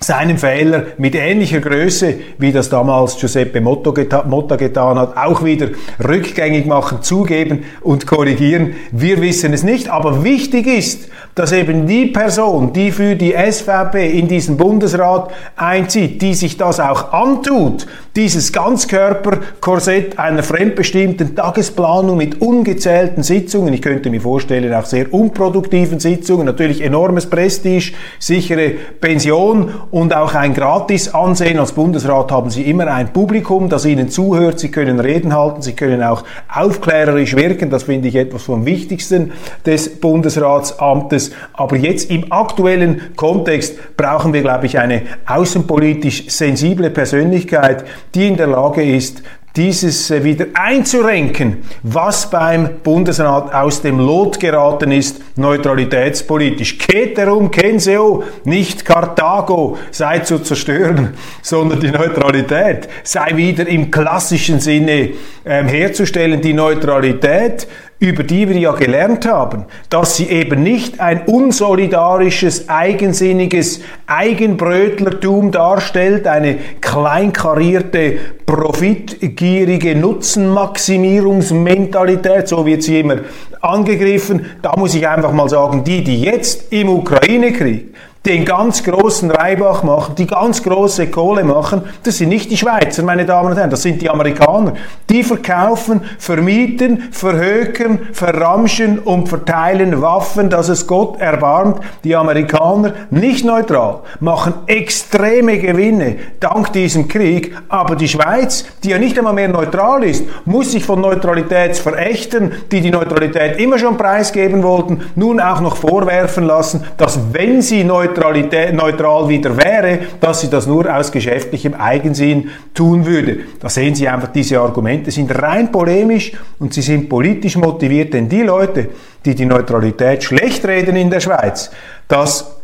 seinem 0.00 0.38
Fehler 0.38 0.86
mit 0.96 1.14
ähnlicher 1.14 1.60
Größe, 1.60 2.14
wie 2.38 2.52
das 2.52 2.68
damals 2.68 3.18
Giuseppe 3.18 3.60
Motta 3.60 4.56
getan 4.56 4.98
hat, 4.98 5.16
auch 5.16 5.44
wieder 5.44 5.68
rückgängig 6.02 6.66
machen, 6.66 7.02
zugeben 7.02 7.64
und 7.80 8.06
korrigieren. 8.06 8.74
Wir 8.92 9.20
wissen 9.20 9.52
es 9.52 9.64
nicht, 9.64 9.88
aber 9.88 10.22
wichtig 10.22 10.66
ist, 10.66 11.08
dass 11.34 11.52
eben 11.52 11.86
die 11.86 12.06
Person, 12.06 12.72
die 12.72 12.90
für 12.90 13.16
die 13.16 13.32
SVP 13.32 14.18
in 14.18 14.28
diesen 14.28 14.56
Bundesrat 14.56 15.30
einzieht, 15.56 16.22
die 16.22 16.34
sich 16.34 16.56
das 16.56 16.80
auch 16.80 17.12
antut, 17.12 17.86
dieses 18.16 18.52
Ganzkörperkorsett 18.52 20.18
einer 20.18 20.42
fremdbestimmten 20.42 21.36
Tagesplanung 21.36 22.16
mit 22.16 22.40
ungezählten 22.40 23.22
Sitzungen, 23.22 23.72
ich 23.72 23.82
könnte 23.82 24.10
mir 24.10 24.20
vorstellen, 24.20 24.74
auch 24.74 24.84
sehr 24.84 25.12
unproduktiven 25.12 26.00
Sitzungen, 26.00 26.46
natürlich 26.46 26.82
enormes 26.82 27.26
Prestige, 27.26 27.92
sichere 28.18 28.72
Pension 29.00 29.72
und 29.90 30.14
auch 30.14 30.34
ein 30.34 30.54
Gratis-Ansehen. 30.54 31.58
Als 31.58 31.72
Bundesrat 31.72 32.30
haben 32.30 32.50
Sie 32.50 32.62
immer 32.62 32.86
ein 32.88 33.12
Publikum, 33.12 33.68
das 33.68 33.84
Ihnen 33.84 34.08
zuhört. 34.08 34.58
Sie 34.58 34.70
können 34.70 35.00
Reden 35.00 35.34
halten, 35.34 35.62
Sie 35.62 35.74
können 35.74 36.02
auch 36.02 36.24
aufklärerisch 36.52 37.36
wirken. 37.36 37.70
Das 37.70 37.84
finde 37.84 38.08
ich 38.08 38.16
etwas 38.16 38.42
vom 38.42 38.66
Wichtigsten 38.66 39.32
des 39.64 40.00
Bundesratsamtes. 40.00 41.32
Aber 41.52 41.76
jetzt 41.76 42.10
im 42.10 42.30
aktuellen 42.32 43.14
Kontext 43.16 43.96
brauchen 43.96 44.32
wir, 44.32 44.42
glaube 44.42 44.66
ich, 44.66 44.78
eine 44.78 45.02
außenpolitisch 45.26 46.28
sensible 46.28 46.90
Persönlichkeit, 46.90 47.84
die 48.14 48.26
in 48.26 48.36
der 48.36 48.48
Lage 48.48 48.82
ist, 48.82 49.22
dieses 49.58 50.10
äh, 50.12 50.22
wieder 50.22 50.46
einzurenken, 50.54 51.64
was 51.82 52.30
beim 52.30 52.78
Bundesrat 52.84 53.52
aus 53.52 53.82
dem 53.82 53.98
Lot 53.98 54.38
geraten 54.38 54.92
ist, 54.92 55.20
neutralitätspolitisch. 55.36 56.78
Ceterum 56.78 57.50
censeo, 57.52 58.22
nicht 58.44 58.84
Karthago 58.84 59.76
sei 59.90 60.20
zu 60.20 60.38
zerstören, 60.38 61.14
sondern 61.42 61.80
die 61.80 61.90
Neutralität 61.90 62.88
sei 63.02 63.32
wieder 63.34 63.66
im 63.66 63.90
klassischen 63.90 64.60
Sinne 64.60 65.10
ähm, 65.44 65.66
herzustellen. 65.66 66.40
Die 66.40 66.54
Neutralität 66.54 67.66
über 68.00 68.22
die 68.22 68.48
wir 68.48 68.56
ja 68.56 68.70
gelernt 68.72 69.26
haben, 69.26 69.64
dass 69.90 70.16
sie 70.16 70.28
eben 70.28 70.62
nicht 70.62 71.00
ein 71.00 71.22
unsolidarisches, 71.26 72.68
eigensinniges 72.68 73.80
Eigenbrötlertum 74.06 75.50
darstellt, 75.50 76.28
eine 76.28 76.58
kleinkarierte, 76.80 78.18
profitgierige 78.46 79.96
Nutzenmaximierungsmentalität, 79.96 82.46
so 82.46 82.64
wird 82.64 82.84
sie 82.84 83.00
immer 83.00 83.16
angegriffen. 83.60 84.46
Da 84.62 84.76
muss 84.76 84.94
ich 84.94 85.08
einfach 85.08 85.32
mal 85.32 85.48
sagen, 85.48 85.82
die, 85.82 86.04
die 86.04 86.22
jetzt 86.22 86.72
im 86.72 86.90
Ukraine-Krieg 86.90 87.92
den 88.28 88.44
ganz 88.44 88.84
großen 88.84 89.30
Reibach 89.30 89.82
machen, 89.82 90.14
die 90.14 90.26
ganz 90.26 90.62
große 90.62 91.08
Kohle 91.08 91.44
machen, 91.44 91.82
das 92.02 92.18
sind 92.18 92.28
nicht 92.28 92.50
die 92.50 92.58
Schweizer, 92.58 93.02
meine 93.02 93.24
Damen 93.24 93.50
und 93.50 93.56
Herren, 93.56 93.70
das 93.70 93.82
sind 93.82 94.02
die 94.02 94.10
Amerikaner. 94.10 94.74
Die 95.08 95.22
verkaufen, 95.22 96.02
vermieten, 96.18 97.08
verhökern, 97.10 98.08
verramschen 98.12 98.98
und 98.98 99.28
verteilen 99.28 100.02
Waffen, 100.02 100.50
dass 100.50 100.68
es 100.68 100.86
Gott 100.86 101.18
erbarmt. 101.20 101.80
Die 102.04 102.14
Amerikaner, 102.14 102.92
nicht 103.10 103.46
neutral, 103.46 104.00
machen 104.20 104.52
extreme 104.66 105.58
Gewinne 105.58 106.16
dank 106.38 106.72
diesem 106.74 107.08
Krieg, 107.08 107.56
aber 107.70 107.96
die 107.96 108.08
Schweiz, 108.08 108.66
die 108.84 108.90
ja 108.90 108.98
nicht 108.98 109.16
einmal 109.16 109.32
mehr 109.32 109.48
neutral 109.48 110.04
ist, 110.04 110.24
muss 110.44 110.72
sich 110.72 110.84
von 110.84 111.00
Neutralitätsverächtern, 111.00 112.52
die 112.70 112.82
die 112.82 112.90
Neutralität 112.90 113.58
immer 113.58 113.78
schon 113.78 113.96
preisgeben 113.96 114.62
wollten, 114.62 115.00
nun 115.14 115.40
auch 115.40 115.60
noch 115.60 115.76
vorwerfen 115.76 116.44
lassen, 116.44 116.84
dass 116.98 117.18
wenn 117.32 117.62
sie 117.62 117.84
neutral 117.84 118.17
Neutralität, 118.18 118.74
neutral 118.74 119.28
wieder 119.28 119.56
wäre, 119.56 119.98
dass 120.20 120.40
sie 120.40 120.50
das 120.50 120.66
nur 120.66 120.92
aus 120.92 121.12
geschäftlichem 121.12 121.74
Eigensinn 121.74 122.50
tun 122.74 123.06
würde. 123.06 123.38
Da 123.60 123.68
sehen 123.68 123.94
Sie 123.94 124.08
einfach, 124.08 124.28
diese 124.28 124.60
Argumente 124.60 125.10
sind 125.10 125.30
rein 125.40 125.70
polemisch 125.70 126.32
und 126.58 126.74
sie 126.74 126.82
sind 126.82 127.08
politisch 127.08 127.56
motiviert, 127.56 128.12
denn 128.14 128.28
die 128.28 128.42
Leute, 128.42 128.88
die 129.24 129.34
die 129.34 129.46
Neutralität 129.46 130.24
schlecht 130.24 130.66
reden 130.66 130.96
in 130.96 131.10
der 131.10 131.20
Schweiz, 131.20 131.70
das 132.08 132.58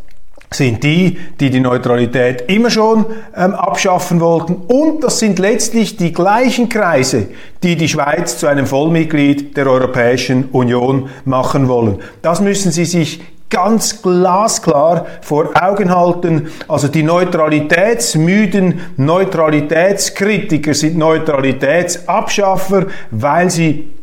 sind 0.50 0.84
die, 0.84 1.18
die 1.40 1.50
die 1.50 1.60
Neutralität 1.60 2.44
immer 2.48 2.70
schon 2.70 3.06
ähm, 3.36 3.54
abschaffen 3.54 4.20
wollten. 4.20 4.54
Und 4.54 5.02
das 5.02 5.18
sind 5.18 5.38
letztlich 5.38 5.96
die 5.96 6.12
gleichen 6.12 6.68
Kreise, 6.68 7.28
die 7.62 7.76
die 7.76 7.88
Schweiz 7.88 8.38
zu 8.38 8.46
einem 8.46 8.66
Vollmitglied 8.66 9.56
der 9.56 9.66
Europäischen 9.66 10.46
Union 10.50 11.08
machen 11.24 11.68
wollen. 11.68 11.98
Das 12.22 12.40
müssen 12.40 12.70
Sie 12.70 12.84
sich 12.84 13.20
ganz 13.50 14.02
glasklar 14.02 15.06
vor 15.20 15.50
Augen 15.54 15.94
halten. 15.94 16.50
Also 16.66 16.88
die 16.88 17.02
neutralitätsmüden 17.02 18.80
Neutralitätskritiker 18.96 20.74
sind 20.74 20.98
Neutralitätsabschaffer, 20.98 22.86
weil 23.10 23.50
sie 23.50 23.93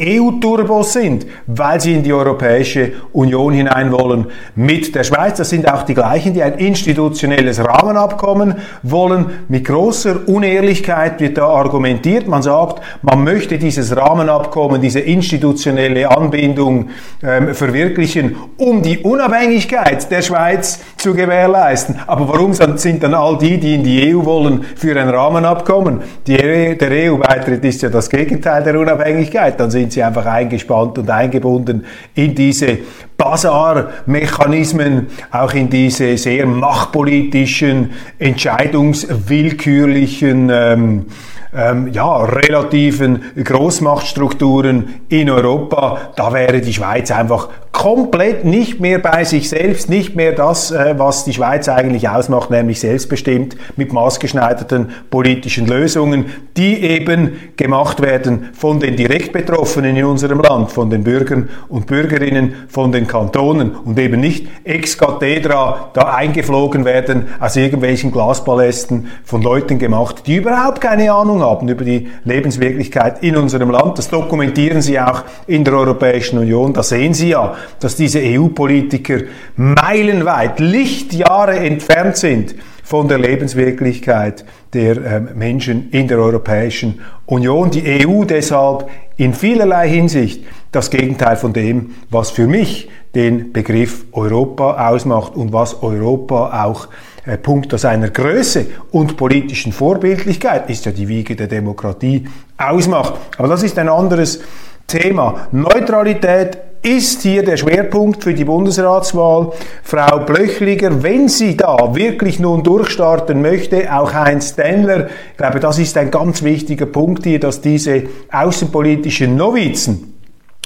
EU-Turbos 0.00 0.92
sind, 0.92 1.26
weil 1.48 1.80
sie 1.80 1.94
in 1.94 2.04
die 2.04 2.12
Europäische 2.12 2.92
Union 3.12 3.52
hinein 3.52 3.90
wollen 3.90 4.26
mit 4.54 4.94
der 4.94 5.02
Schweiz. 5.02 5.38
Das 5.38 5.50
sind 5.50 5.68
auch 5.68 5.82
die 5.82 5.94
gleichen, 5.94 6.34
die 6.34 6.42
ein 6.42 6.54
institutionelles 6.54 7.58
Rahmenabkommen 7.58 8.54
wollen. 8.84 9.26
Mit 9.48 9.64
großer 9.64 10.28
Unehrlichkeit 10.28 11.18
wird 11.18 11.36
da 11.36 11.48
argumentiert. 11.48 12.28
Man 12.28 12.42
sagt, 12.42 12.80
man 13.02 13.24
möchte 13.24 13.58
dieses 13.58 13.96
Rahmenabkommen, 13.96 14.80
diese 14.80 15.00
institutionelle 15.00 16.08
Anbindung 16.08 16.90
ähm, 17.20 17.52
verwirklichen, 17.52 18.36
um 18.56 18.82
die 18.82 18.98
Unabhängigkeit 18.98 20.08
der 20.12 20.22
Schweiz 20.22 20.78
zu 20.96 21.12
gewährleisten. 21.12 21.96
Aber 22.06 22.28
warum 22.28 22.52
sind 22.52 23.02
dann 23.02 23.14
all 23.14 23.36
die, 23.36 23.58
die 23.58 23.74
in 23.74 23.82
die 23.82 24.14
EU 24.14 24.24
wollen, 24.24 24.62
für 24.76 24.96
ein 24.96 25.08
Rahmenabkommen? 25.08 26.02
Die, 26.24 26.36
der 26.36 27.12
EU-Beitritt 27.12 27.64
ist 27.64 27.82
ja 27.82 27.88
das 27.88 28.08
Gegenteil 28.08 28.62
der 28.62 28.78
Unabhängigkeit. 28.78 29.58
Dann 29.58 29.72
sind 29.72 29.87
sind 29.88 29.94
sie 29.94 30.02
einfach 30.02 30.26
eingespannt 30.26 30.98
und 30.98 31.08
eingebunden 31.08 31.86
in 32.14 32.34
diese 32.34 32.80
Basar-Mechanismen, 33.16 35.06
auch 35.30 35.54
in 35.54 35.70
diese 35.70 36.18
sehr 36.18 36.44
machtpolitischen, 36.44 37.92
entscheidungswillkürlichen 38.18 40.50
ähm, 40.52 41.06
ähm, 41.54 41.90
ja, 41.92 42.18
relativen 42.18 43.22
Großmachtstrukturen 43.42 45.00
in 45.08 45.30
Europa, 45.30 46.12
da 46.14 46.34
wäre 46.34 46.60
die 46.60 46.74
Schweiz 46.74 47.10
einfach 47.10 47.48
komplett 47.78 48.44
nicht 48.44 48.80
mehr 48.80 48.98
bei 48.98 49.22
sich 49.22 49.48
selbst, 49.48 49.88
nicht 49.88 50.16
mehr 50.16 50.32
das, 50.32 50.72
äh, 50.72 50.94
was 50.98 51.24
die 51.24 51.32
Schweiz 51.32 51.68
eigentlich 51.68 52.08
ausmacht, 52.08 52.50
nämlich 52.50 52.80
selbstbestimmt 52.80 53.56
mit 53.76 53.92
maßgeschneiderten 53.92 54.90
politischen 55.10 55.66
Lösungen, 55.66 56.26
die 56.56 56.82
eben 56.82 57.52
gemacht 57.56 58.02
werden 58.02 58.48
von 58.52 58.80
den 58.80 58.96
direkt 58.96 59.32
Betroffenen 59.32 59.96
in 59.96 60.04
unserem 60.04 60.40
Land, 60.40 60.72
von 60.72 60.90
den 60.90 61.04
Bürgern 61.04 61.48
und 61.68 61.86
Bürgerinnen, 61.86 62.66
von 62.68 62.90
den 62.90 63.06
Kantonen 63.06 63.70
und 63.70 63.98
eben 63.98 64.20
nicht 64.20 64.48
ex 64.64 64.98
cathedra 64.98 65.90
da 65.94 66.14
eingeflogen 66.14 66.84
werden 66.84 67.28
aus 67.38 67.54
irgendwelchen 67.54 68.10
Glaspalästen 68.10 69.06
von 69.24 69.40
Leuten 69.40 69.78
gemacht, 69.78 70.24
die 70.26 70.36
überhaupt 70.36 70.80
keine 70.80 71.12
Ahnung 71.12 71.28
Ahnung 71.28 71.42
haben 71.42 71.68
über 71.68 71.84
die 71.84 72.08
Lebenswirklichkeit 72.24 73.22
in 73.22 73.36
unserem 73.36 73.70
Land. 73.70 73.98
Das 73.98 74.08
dokumentieren 74.08 74.82
sie 74.82 74.98
auch 74.98 75.22
in 75.46 75.64
der 75.64 75.74
Europäischen 75.74 76.38
Union. 76.38 76.72
Da 76.72 76.82
sehen 76.82 77.14
Sie 77.14 77.30
ja, 77.30 77.54
dass 77.80 77.96
diese 77.96 78.20
EU-Politiker 78.22 79.20
meilenweit, 79.56 80.60
Lichtjahre 80.60 81.58
entfernt 81.58 82.16
sind 82.16 82.54
von 82.82 83.06
der 83.06 83.18
Lebenswirklichkeit 83.18 84.44
der 84.72 84.96
äh, 84.96 85.20
Menschen 85.20 85.90
in 85.90 86.08
der 86.08 86.18
Europäischen 86.18 87.00
Union. 87.26 87.70
Die 87.70 88.06
EU 88.06 88.24
deshalb 88.24 88.88
in 89.16 89.34
vielerlei 89.34 89.88
Hinsicht 89.88 90.44
das 90.72 90.90
Gegenteil 90.90 91.36
von 91.36 91.52
dem, 91.52 91.94
was 92.10 92.30
für 92.30 92.46
mich 92.46 92.88
den 93.14 93.52
Begriff 93.52 94.04
Europa 94.12 94.88
ausmacht 94.88 95.34
und 95.34 95.52
was 95.52 95.82
Europa 95.82 96.64
auch 96.64 96.88
äh, 97.26 97.36
Punkt 97.36 97.78
seiner 97.78 98.08
Größe 98.08 98.66
und 98.90 99.16
politischen 99.16 99.72
Vorbildlichkeit 99.72 100.70
ist 100.70 100.86
ja 100.86 100.92
die 100.92 101.08
Wiege 101.08 101.36
der 101.36 101.46
Demokratie 101.46 102.26
ausmacht. 102.56 103.14
Aber 103.36 103.48
das 103.48 103.62
ist 103.62 103.78
ein 103.78 103.88
anderes 103.88 104.40
Thema. 104.86 105.48
Neutralität 105.52 106.56
ist 106.82 107.22
hier 107.22 107.44
der 107.44 107.56
Schwerpunkt 107.56 108.22
für 108.22 108.34
die 108.34 108.44
Bundesratswahl. 108.44 109.52
Frau 109.82 110.20
Blöchliger, 110.20 111.02
wenn 111.02 111.28
sie 111.28 111.56
da 111.56 111.94
wirklich 111.94 112.38
nun 112.38 112.62
durchstarten 112.62 113.42
möchte, 113.42 113.92
auch 113.92 114.12
Heinz 114.12 114.50
Stenler, 114.50 115.08
ich 115.32 115.36
glaube, 115.36 115.60
das 115.60 115.78
ist 115.78 115.96
ein 115.96 116.10
ganz 116.10 116.42
wichtiger 116.42 116.86
Punkt 116.86 117.24
hier, 117.24 117.40
dass 117.40 117.60
diese 117.60 118.04
außenpolitischen 118.30 119.36
Novizen 119.36 120.14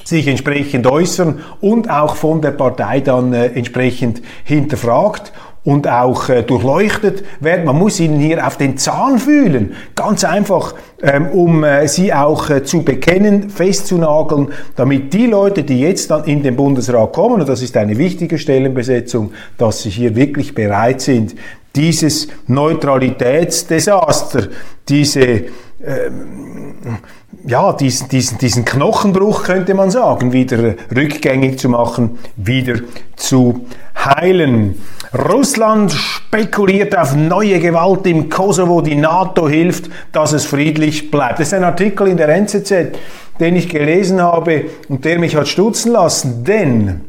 sich 0.05 0.27
entsprechend 0.27 0.87
äußern 0.87 1.41
und 1.61 1.89
auch 1.89 2.17
von 2.17 2.41
der 2.41 2.51
Partei 2.51 3.01
dann 3.01 3.33
äh, 3.33 3.47
entsprechend 3.47 4.21
hinterfragt 4.45 5.33
und 5.65 5.89
auch 5.89 6.29
äh, 6.29 6.43
durchleuchtet 6.43 7.23
werden. 7.41 7.65
Man 7.65 7.79
muss 7.79 8.01
ihnen 8.01 8.19
hier 8.19 8.47
auf 8.47 8.57
den 8.57 8.79
Zahn 8.79 9.19
fühlen, 9.19 9.75
ganz 9.95 10.25
einfach, 10.25 10.75
ähm, 11.03 11.29
um 11.29 11.63
äh, 11.63 11.87
sie 11.87 12.13
auch 12.13 12.51
äh, 12.51 12.65
zu 12.65 12.83
bekennen, 12.83 13.49
festzunageln, 13.49 14.49
damit 14.75 15.13
die 15.13 15.27
Leute, 15.27 15.63
die 15.63 15.81
jetzt 15.81 16.11
dann 16.11 16.25
in 16.25 16.43
den 16.43 16.57
Bundesrat 16.57 17.13
kommen, 17.13 17.41
und 17.41 17.49
das 17.49 17.63
ist 17.63 17.77
eine 17.77 17.97
wichtige 17.97 18.39
Stellenbesetzung, 18.39 19.33
dass 19.57 19.83
sie 19.83 19.91
hier 19.91 20.17
wirklich 20.17 20.55
bereit 20.55 21.01
sind, 21.01 21.37
dieses 21.77 22.29
Neutralitätsdesaster, 22.49 24.49
diese 24.89 25.45
ähm, 25.85 26.75
ja, 27.47 27.73
diesen, 27.73 28.09
diesen, 28.09 28.39
diesen 28.39 28.65
Knochenbruch 28.65 29.45
könnte 29.45 29.75
man 29.75 29.91
sagen, 29.91 30.33
wieder 30.33 30.75
rückgängig 30.95 31.59
zu 31.59 31.69
machen, 31.69 32.19
wieder 32.37 32.81
zu 33.17 33.67
heilen. 33.97 34.77
Russland 35.15 35.93
spekuliert 35.93 36.97
auf 36.97 37.15
neue 37.15 37.61
Gewalt 37.61 38.07
im 38.07 38.31
Kosovo. 38.31 38.81
Die 38.81 38.95
NATO 38.95 39.47
hilft, 39.47 39.91
dass 40.11 40.33
es 40.33 40.47
friedlich 40.47 41.11
bleibt. 41.11 41.39
Das 41.39 41.49
ist 41.49 41.55
ein 41.55 41.65
Artikel 41.65 42.07
in 42.07 42.17
der 42.17 42.31
NZZ, 42.31 42.97
den 43.39 43.57
ich 43.57 43.69
gelesen 43.69 44.23
habe 44.23 44.65
und 44.89 45.05
der 45.05 45.19
mich 45.19 45.37
hat 45.37 45.49
stutzen 45.49 45.93
lassen, 45.93 46.45
denn 46.45 47.03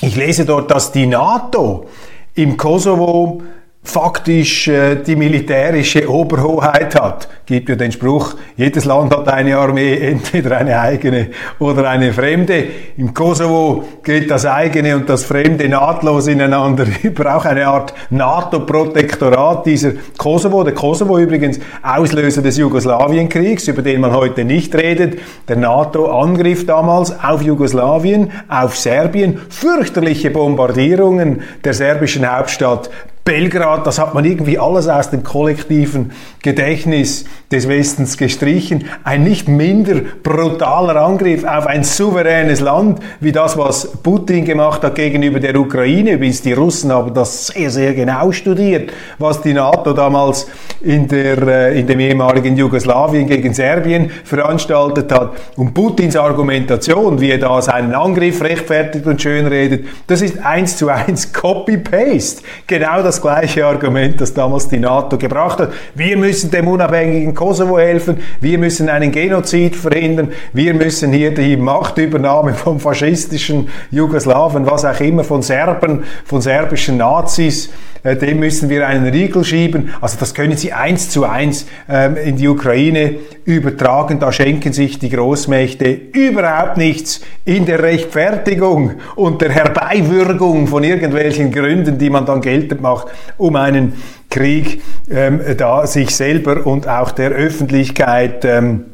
ich 0.00 0.16
lese 0.16 0.44
dort, 0.44 0.70
dass 0.72 0.90
die 0.90 1.06
NATO 1.06 1.86
im 2.34 2.56
Kosovo 2.56 3.42
faktisch 3.82 4.68
äh, 4.68 4.96
die 4.96 5.16
militärische 5.16 6.10
Oberhoheit 6.10 6.94
hat. 6.94 7.28
Gibt 7.46 7.70
ja 7.70 7.76
den 7.76 7.90
Spruch, 7.90 8.34
jedes 8.56 8.84
Land 8.84 9.14
hat 9.16 9.28
eine 9.28 9.56
Armee, 9.56 9.96
entweder 9.96 10.58
eine 10.58 10.78
eigene 10.78 11.28
oder 11.58 11.88
eine 11.88 12.12
fremde. 12.12 12.64
Im 12.98 13.14
Kosovo 13.14 13.84
geht 14.02 14.30
das 14.30 14.44
eigene 14.44 14.94
und 14.94 15.08
das 15.08 15.24
fremde 15.24 15.68
nahtlos 15.68 16.26
ineinander 16.26 16.86
über. 17.02 17.34
Auch 17.34 17.46
eine 17.46 17.66
Art 17.66 17.94
NATO-Protektorat 18.10 19.64
dieser 19.64 19.92
Kosovo. 20.18 20.64
Der 20.64 20.74
Kosovo 20.74 21.18
übrigens 21.18 21.58
Auslöser 21.82 22.42
des 22.42 22.58
Jugoslawienkriegs, 22.58 23.68
über 23.68 23.80
den 23.80 24.02
man 24.02 24.12
heute 24.12 24.44
nicht 24.44 24.74
redet. 24.74 25.18
Der 25.48 25.56
NATO-Angriff 25.56 26.66
damals 26.66 27.18
auf 27.24 27.40
Jugoslawien, 27.40 28.32
auf 28.48 28.76
Serbien, 28.76 29.40
fürchterliche 29.48 30.30
Bombardierungen 30.30 31.40
der 31.64 31.72
serbischen 31.72 32.30
Hauptstadt 32.30 32.90
Belgrad, 33.28 33.86
das 33.86 33.98
hat 33.98 34.14
man 34.14 34.24
irgendwie 34.24 34.58
alles 34.58 34.88
aus 34.88 35.10
dem 35.10 35.22
kollektiven 35.22 36.12
Gedächtnis 36.40 37.26
des 37.52 37.68
Westens 37.68 38.16
gestrichen. 38.16 38.86
Ein 39.04 39.22
nicht 39.22 39.48
minder 39.48 40.00
brutaler 40.22 40.96
Angriff 40.96 41.44
auf 41.44 41.66
ein 41.66 41.84
souveränes 41.84 42.60
Land, 42.60 43.00
wie 43.20 43.30
das, 43.30 43.58
was 43.58 43.98
Putin 44.02 44.46
gemacht 44.46 44.82
hat 44.82 44.94
gegenüber 44.94 45.40
der 45.40 45.54
Ukraine. 45.56 46.12
Übrigens, 46.12 46.40
die 46.40 46.54
Russen 46.54 46.90
haben 46.90 47.12
das 47.12 47.48
sehr, 47.48 47.68
sehr 47.68 47.92
genau 47.92 48.32
studiert, 48.32 48.94
was 49.18 49.42
die 49.42 49.52
NATO 49.52 49.92
damals 49.92 50.46
in, 50.80 51.06
der, 51.06 51.46
äh, 51.46 51.78
in 51.78 51.86
dem 51.86 52.00
ehemaligen 52.00 52.56
Jugoslawien 52.56 53.26
gegen 53.26 53.52
Serbien 53.52 54.10
veranstaltet 54.24 55.12
hat. 55.12 55.32
Und 55.56 55.74
Putins 55.74 56.16
Argumentation, 56.16 57.20
wie 57.20 57.32
er 57.32 57.38
da 57.38 57.60
seinen 57.60 57.94
Angriff 57.94 58.40
rechtfertigt 58.40 59.04
und 59.04 59.20
schönredet, 59.20 59.84
das 60.06 60.22
ist 60.22 60.38
eins 60.42 60.78
zu 60.78 60.88
eins 60.88 61.30
Copy-Paste. 61.30 62.42
Genau 62.66 63.02
das 63.02 63.17
das 63.18 63.22
gleiche 63.22 63.66
Argument, 63.66 64.20
das 64.20 64.32
damals 64.32 64.68
die 64.68 64.78
NATO 64.78 65.18
gebracht 65.18 65.58
hat. 65.58 65.72
Wir 65.94 66.16
müssen 66.16 66.52
dem 66.52 66.68
unabhängigen 66.68 67.34
Kosovo 67.34 67.78
helfen, 67.78 68.18
wir 68.40 68.58
müssen 68.58 68.88
einen 68.88 69.10
Genozid 69.10 69.74
verhindern, 69.74 70.30
wir 70.52 70.72
müssen 70.72 71.12
hier 71.12 71.34
die 71.34 71.56
Machtübernahme 71.56 72.54
vom 72.54 72.78
faschistischen 72.78 73.68
Jugoslawen, 73.90 74.66
was 74.66 74.84
auch 74.84 75.00
immer, 75.00 75.24
von 75.24 75.42
Serben, 75.42 76.04
von 76.24 76.40
serbischen 76.40 76.98
Nazis, 76.98 77.70
dem 78.04 78.38
müssen 78.38 78.68
wir 78.68 78.86
einen 78.86 79.06
Riegel 79.06 79.44
schieben. 79.44 79.90
Also 80.00 80.16
das 80.18 80.34
können 80.34 80.56
Sie 80.56 80.72
eins 80.72 81.10
zu 81.10 81.24
eins 81.24 81.66
ähm, 81.88 82.16
in 82.16 82.36
die 82.36 82.48
Ukraine 82.48 83.16
übertragen. 83.44 84.18
Da 84.20 84.32
schenken 84.32 84.72
sich 84.72 84.98
die 84.98 85.10
Großmächte 85.10 85.88
überhaupt 86.12 86.76
nichts 86.76 87.20
in 87.44 87.66
der 87.66 87.82
Rechtfertigung 87.82 88.92
und 89.16 89.40
der 89.42 89.50
Herbeiwürgung 89.50 90.66
von 90.66 90.84
irgendwelchen 90.84 91.50
Gründen, 91.50 91.98
die 91.98 92.10
man 92.10 92.26
dann 92.26 92.40
geltend 92.40 92.80
macht, 92.80 93.08
um 93.36 93.56
einen 93.56 93.94
Krieg 94.30 94.82
ähm, 95.10 95.40
da 95.56 95.86
sich 95.86 96.14
selber 96.14 96.66
und 96.66 96.86
auch 96.86 97.12
der 97.12 97.30
Öffentlichkeit 97.30 98.44
ähm, 98.44 98.84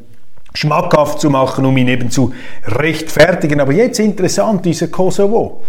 schmackhaft 0.53 1.19
zu 1.19 1.29
machen, 1.29 1.65
um 1.65 1.75
ihn 1.77 1.87
eben 1.87 2.09
zu 2.09 2.33
rechtfertigen. 2.65 3.59
Aber 3.59 3.73
jetzt 3.73 3.99
interessant, 3.99 4.65
dieser 4.65 4.87
Kosovo 4.87 5.61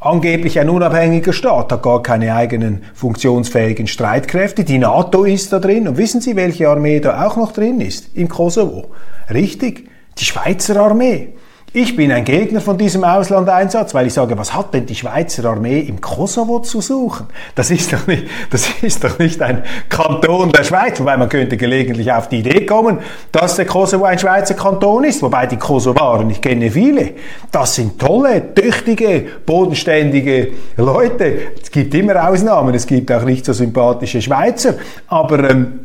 angeblich 0.00 0.58
ein 0.58 0.70
unabhängiger 0.70 1.32
Staat, 1.32 1.70
hat 1.70 1.82
gar 1.82 2.02
keine 2.02 2.34
eigenen 2.34 2.82
funktionsfähigen 2.94 3.86
Streitkräfte. 3.86 4.64
Die 4.64 4.78
NATO 4.78 5.24
ist 5.24 5.52
da 5.52 5.58
drin. 5.58 5.86
Und 5.86 5.98
wissen 5.98 6.20
Sie, 6.20 6.36
welche 6.36 6.68
Armee 6.68 7.00
da 7.00 7.26
auch 7.26 7.36
noch 7.36 7.52
drin 7.52 7.80
ist? 7.80 8.16
Im 8.16 8.28
Kosovo. 8.28 8.90
Richtig, 9.32 9.88
die 10.18 10.24
Schweizer 10.24 10.80
Armee. 10.80 11.34
Ich 11.72 11.94
bin 11.94 12.10
ein 12.10 12.24
Gegner 12.24 12.60
von 12.60 12.76
diesem 12.76 13.04
Auslandeinsatz, 13.04 13.94
weil 13.94 14.08
ich 14.08 14.14
sage, 14.14 14.36
was 14.36 14.52
hat 14.52 14.74
denn 14.74 14.86
die 14.86 14.96
Schweizer 14.96 15.44
Armee 15.44 15.78
im 15.78 16.00
Kosovo 16.00 16.58
zu 16.58 16.80
suchen? 16.80 17.28
Das 17.54 17.70
ist 17.70 17.92
doch 17.92 18.08
nicht, 18.08 18.24
das 18.50 18.68
ist 18.82 19.04
doch 19.04 19.20
nicht 19.20 19.40
ein 19.40 19.62
Kanton 19.88 20.50
der 20.50 20.64
Schweiz, 20.64 20.98
wobei 20.98 21.16
man 21.16 21.28
könnte 21.28 21.56
gelegentlich 21.56 22.10
auf 22.10 22.28
die 22.28 22.40
Idee 22.40 22.66
kommen, 22.66 22.98
dass 23.30 23.54
der 23.54 23.66
Kosovo 23.66 24.02
ein 24.02 24.18
Schweizer 24.18 24.54
Kanton 24.54 25.04
ist, 25.04 25.22
wobei 25.22 25.46
die 25.46 25.58
Kosovaren, 25.58 26.28
ich 26.30 26.40
kenne 26.40 26.72
viele, 26.72 27.12
das 27.52 27.76
sind 27.76 28.00
tolle, 28.00 28.52
tüchtige, 28.52 29.26
bodenständige 29.46 30.48
Leute. 30.76 31.52
Es 31.62 31.70
gibt 31.70 31.94
immer 31.94 32.28
Ausnahmen, 32.28 32.74
es 32.74 32.88
gibt 32.88 33.12
auch 33.12 33.22
nicht 33.22 33.44
so 33.44 33.52
sympathische 33.52 34.20
Schweizer, 34.20 34.74
aber 35.06 35.48
ähm, 35.48 35.84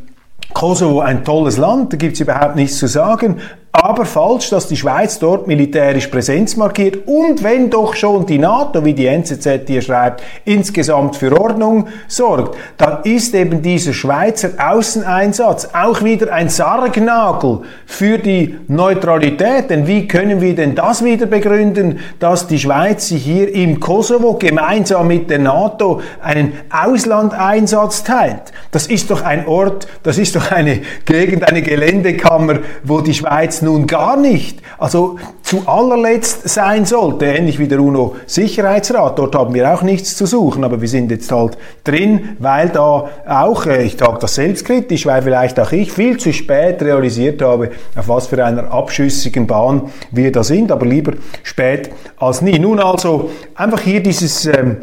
Kosovo 0.51 1.01
ein 1.01 1.23
tolles 1.23 1.57
Land, 1.57 1.93
da 1.93 1.97
gibt 1.97 2.15
es 2.15 2.21
überhaupt 2.21 2.55
nichts 2.55 2.79
zu 2.79 2.87
sagen 2.87 3.39
aber 3.83 4.05
falsch, 4.05 4.49
dass 4.49 4.67
die 4.67 4.77
Schweiz 4.77 5.19
dort 5.19 5.47
militärisch 5.47 6.07
Präsenz 6.07 6.55
markiert 6.55 7.07
und 7.07 7.43
wenn 7.43 7.69
doch 7.69 7.93
schon 7.95 8.25
die 8.25 8.37
NATO, 8.37 8.85
wie 8.85 8.93
die 8.93 9.05
NZZ 9.05 9.67
hier 9.67 9.81
schreibt, 9.81 10.23
insgesamt 10.45 11.17
für 11.17 11.37
Ordnung 11.39 11.87
sorgt, 12.07 12.57
dann 12.77 13.03
ist 13.03 13.35
eben 13.35 13.61
dieser 13.61 13.93
Schweizer 13.93 14.51
Außeneinsatz 14.57 15.69
auch 15.73 16.03
wieder 16.03 16.31
ein 16.31 16.49
Sargnagel 16.49 17.59
für 17.85 18.17
die 18.17 18.55
Neutralität. 18.67 19.69
Denn 19.69 19.87
wie 19.87 20.07
können 20.07 20.41
wir 20.41 20.55
denn 20.55 20.75
das 20.75 21.03
wieder 21.03 21.25
begründen, 21.25 21.99
dass 22.19 22.47
die 22.47 22.59
Schweiz 22.59 23.09
sich 23.09 23.23
hier 23.23 23.53
im 23.53 23.79
Kosovo 23.79 24.33
gemeinsam 24.33 25.07
mit 25.07 25.29
der 25.29 25.39
NATO 25.39 26.01
einen 26.21 26.53
Auslandeinsatz 26.69 28.03
teilt? 28.03 28.53
Das 28.71 28.87
ist 28.87 29.11
doch 29.11 29.21
ein 29.21 29.47
Ort, 29.47 29.87
das 30.03 30.17
ist 30.17 30.35
doch 30.35 30.51
eine 30.51 30.81
Gegend, 31.05 31.47
eine 31.47 31.61
Geländekammer, 31.61 32.59
wo 32.83 33.01
die 33.01 33.13
Schweiz 33.13 33.61
nun 33.65 33.87
gar 33.87 34.15
nicht, 34.15 34.61
also 34.77 35.17
zu 35.41 35.67
allerletzt 35.67 36.47
sein 36.47 36.85
sollte, 36.85 37.25
ähnlich 37.25 37.59
wie 37.59 37.67
der 37.67 37.79
UNO-Sicherheitsrat. 37.79 39.19
Dort 39.19 39.35
haben 39.35 39.53
wir 39.53 39.73
auch 39.73 39.81
nichts 39.81 40.15
zu 40.15 40.25
suchen, 40.25 40.63
aber 40.63 40.81
wir 40.81 40.87
sind 40.87 41.11
jetzt 41.11 41.31
halt 41.31 41.57
drin, 41.83 42.37
weil 42.39 42.69
da 42.69 43.09
auch, 43.27 43.65
äh, 43.65 43.83
ich 43.83 43.97
sage 43.97 44.17
das 44.21 44.35
selbstkritisch, 44.35 45.05
weil 45.05 45.21
vielleicht 45.21 45.59
auch 45.59 45.71
ich 45.71 45.91
viel 45.91 46.17
zu 46.17 46.31
spät 46.31 46.81
realisiert 46.81 47.41
habe, 47.41 47.71
auf 47.95 48.07
was 48.07 48.27
für 48.27 48.43
einer 48.43 48.71
abschüssigen 48.71 49.45
Bahn 49.45 49.91
wir 50.11 50.31
da 50.31 50.43
sind, 50.43 50.71
aber 50.71 50.85
lieber 50.85 51.13
spät 51.43 51.89
als 52.17 52.41
nie. 52.41 52.57
Nun 52.57 52.79
also 52.79 53.29
einfach 53.53 53.81
hier 53.81 54.01
dieses 54.01 54.45
ähm, 54.45 54.77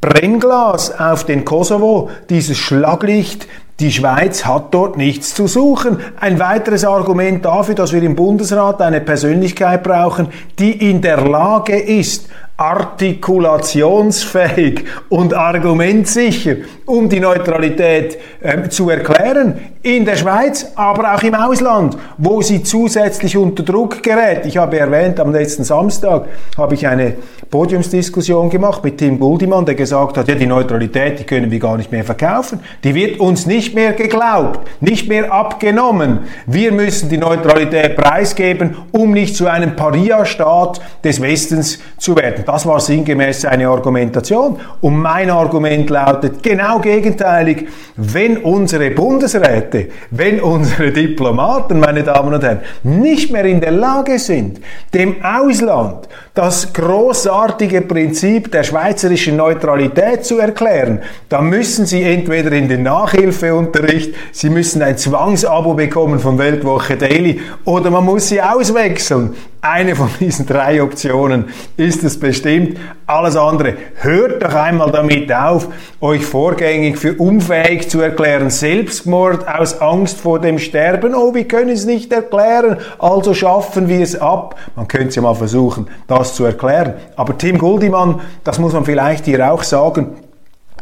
Brennglas 0.00 0.98
auf 0.98 1.24
den 1.24 1.44
Kosovo, 1.44 2.10
dieses 2.28 2.56
Schlaglicht, 2.56 3.46
die 3.80 3.92
Schweiz 3.92 4.44
hat 4.44 4.74
dort 4.74 4.96
nichts 4.96 5.34
zu 5.34 5.46
suchen. 5.46 5.98
Ein 6.18 6.40
weiteres 6.40 6.84
Argument 6.84 7.44
dafür, 7.44 7.76
dass 7.76 7.92
wir 7.92 8.02
im 8.02 8.16
Bundesrat 8.16 8.82
eine 8.82 9.00
Persönlichkeit 9.00 9.84
brauchen, 9.84 10.28
die 10.58 10.90
in 10.90 11.00
der 11.00 11.20
Lage 11.20 11.78
ist, 11.78 12.28
artikulationsfähig 12.58 14.84
und 15.08 15.32
argumentsicher, 15.32 16.56
um 16.86 17.08
die 17.08 17.20
Neutralität 17.20 18.18
äh, 18.40 18.68
zu 18.68 18.90
erklären. 18.90 19.60
In 19.80 20.04
der 20.04 20.16
Schweiz, 20.16 20.72
aber 20.74 21.14
auch 21.14 21.22
im 21.22 21.34
Ausland, 21.34 21.96
wo 22.18 22.42
sie 22.42 22.64
zusätzlich 22.64 23.36
unter 23.36 23.62
Druck 23.62 24.02
gerät. 24.02 24.44
Ich 24.44 24.56
habe 24.56 24.76
erwähnt, 24.76 25.20
am 25.20 25.30
letzten 25.32 25.62
Samstag 25.62 26.26
habe 26.56 26.74
ich 26.74 26.84
eine 26.86 27.14
Podiumsdiskussion 27.48 28.50
gemacht 28.50 28.82
mit 28.82 28.98
Tim 28.98 29.20
Guldimann, 29.20 29.64
der 29.64 29.76
gesagt 29.76 30.18
hat, 30.18 30.26
ja, 30.28 30.34
die 30.34 30.46
Neutralität, 30.46 31.20
die 31.20 31.24
können 31.24 31.52
wir 31.52 31.60
gar 31.60 31.76
nicht 31.76 31.92
mehr 31.92 32.04
verkaufen. 32.04 32.58
Die 32.82 32.94
wird 32.94 33.20
uns 33.20 33.46
nicht 33.46 33.76
mehr 33.76 33.92
geglaubt, 33.92 34.68
nicht 34.80 35.08
mehr 35.08 35.32
abgenommen. 35.32 36.24
Wir 36.46 36.72
müssen 36.72 37.08
die 37.08 37.18
Neutralität 37.18 37.94
preisgeben, 37.96 38.76
um 38.90 39.12
nicht 39.12 39.36
zu 39.36 39.46
einem 39.46 39.76
Paria-Staat 39.76 40.80
des 41.04 41.22
Westens 41.22 41.78
zu 41.98 42.16
werden. 42.16 42.47
Das 42.48 42.64
war 42.64 42.80
sinngemäß 42.80 43.42
seine 43.42 43.68
Argumentation. 43.68 44.58
Und 44.80 44.96
mein 44.96 45.28
Argument 45.28 45.90
lautet 45.90 46.42
genau 46.42 46.78
gegenteilig. 46.78 47.68
Wenn 47.94 48.38
unsere 48.38 48.90
Bundesräte, 48.90 49.88
wenn 50.12 50.40
unsere 50.40 50.90
Diplomaten, 50.90 51.78
meine 51.78 52.04
Damen 52.04 52.32
und 52.32 52.42
Herren, 52.42 52.60
nicht 52.84 53.30
mehr 53.30 53.44
in 53.44 53.60
der 53.60 53.72
Lage 53.72 54.18
sind, 54.18 54.62
dem 54.94 55.22
Ausland 55.22 56.08
das 56.38 56.72
großartige 56.72 57.80
Prinzip 57.80 58.52
der 58.52 58.62
schweizerischen 58.62 59.34
Neutralität 59.34 60.24
zu 60.24 60.38
erklären, 60.38 61.00
dann 61.28 61.48
müssen 61.48 61.84
sie 61.84 62.04
entweder 62.04 62.52
in 62.52 62.68
den 62.68 62.84
Nachhilfeunterricht, 62.84 64.14
sie 64.30 64.48
müssen 64.48 64.80
ein 64.80 64.96
Zwangsabo 64.96 65.74
bekommen 65.74 66.20
von 66.20 66.38
Weltwoche 66.38 66.96
Daily 66.96 67.40
oder 67.64 67.90
man 67.90 68.04
muss 68.04 68.28
sie 68.28 68.40
auswechseln. 68.40 69.34
Eine 69.60 69.96
von 69.96 70.08
diesen 70.20 70.46
drei 70.46 70.80
Optionen 70.80 71.46
ist 71.76 72.04
es 72.04 72.20
bestimmt. 72.20 72.78
Alles 73.06 73.34
andere. 73.34 73.74
Hört 73.96 74.40
doch 74.40 74.54
einmal 74.54 74.92
damit 74.92 75.32
auf, 75.32 75.66
euch 76.00 76.24
vorgängig 76.24 76.96
für 76.96 77.14
unfähig 77.14 77.90
zu 77.90 78.00
erklären. 78.00 78.50
Selbstmord 78.50 79.48
aus 79.48 79.80
Angst 79.80 80.20
vor 80.20 80.38
dem 80.38 80.60
Sterben. 80.60 81.12
Oh, 81.12 81.34
wir 81.34 81.48
können 81.48 81.70
es 81.70 81.86
nicht 81.86 82.12
erklären, 82.12 82.76
also 83.00 83.34
schaffen 83.34 83.88
wir 83.88 84.00
es 84.00 84.14
ab. 84.14 84.54
Man 84.76 84.86
könnte 84.86 85.08
es 85.08 85.16
ja 85.16 85.22
mal 85.22 85.34
versuchen, 85.34 85.88
das 86.06 86.27
zu 86.34 86.44
erklären. 86.44 86.94
Aber 87.16 87.36
Tim 87.36 87.58
Guldimann, 87.58 88.20
das 88.44 88.58
muss 88.58 88.72
man 88.72 88.84
vielleicht 88.84 89.24
hier 89.24 89.52
auch 89.52 89.62
sagen, 89.62 90.16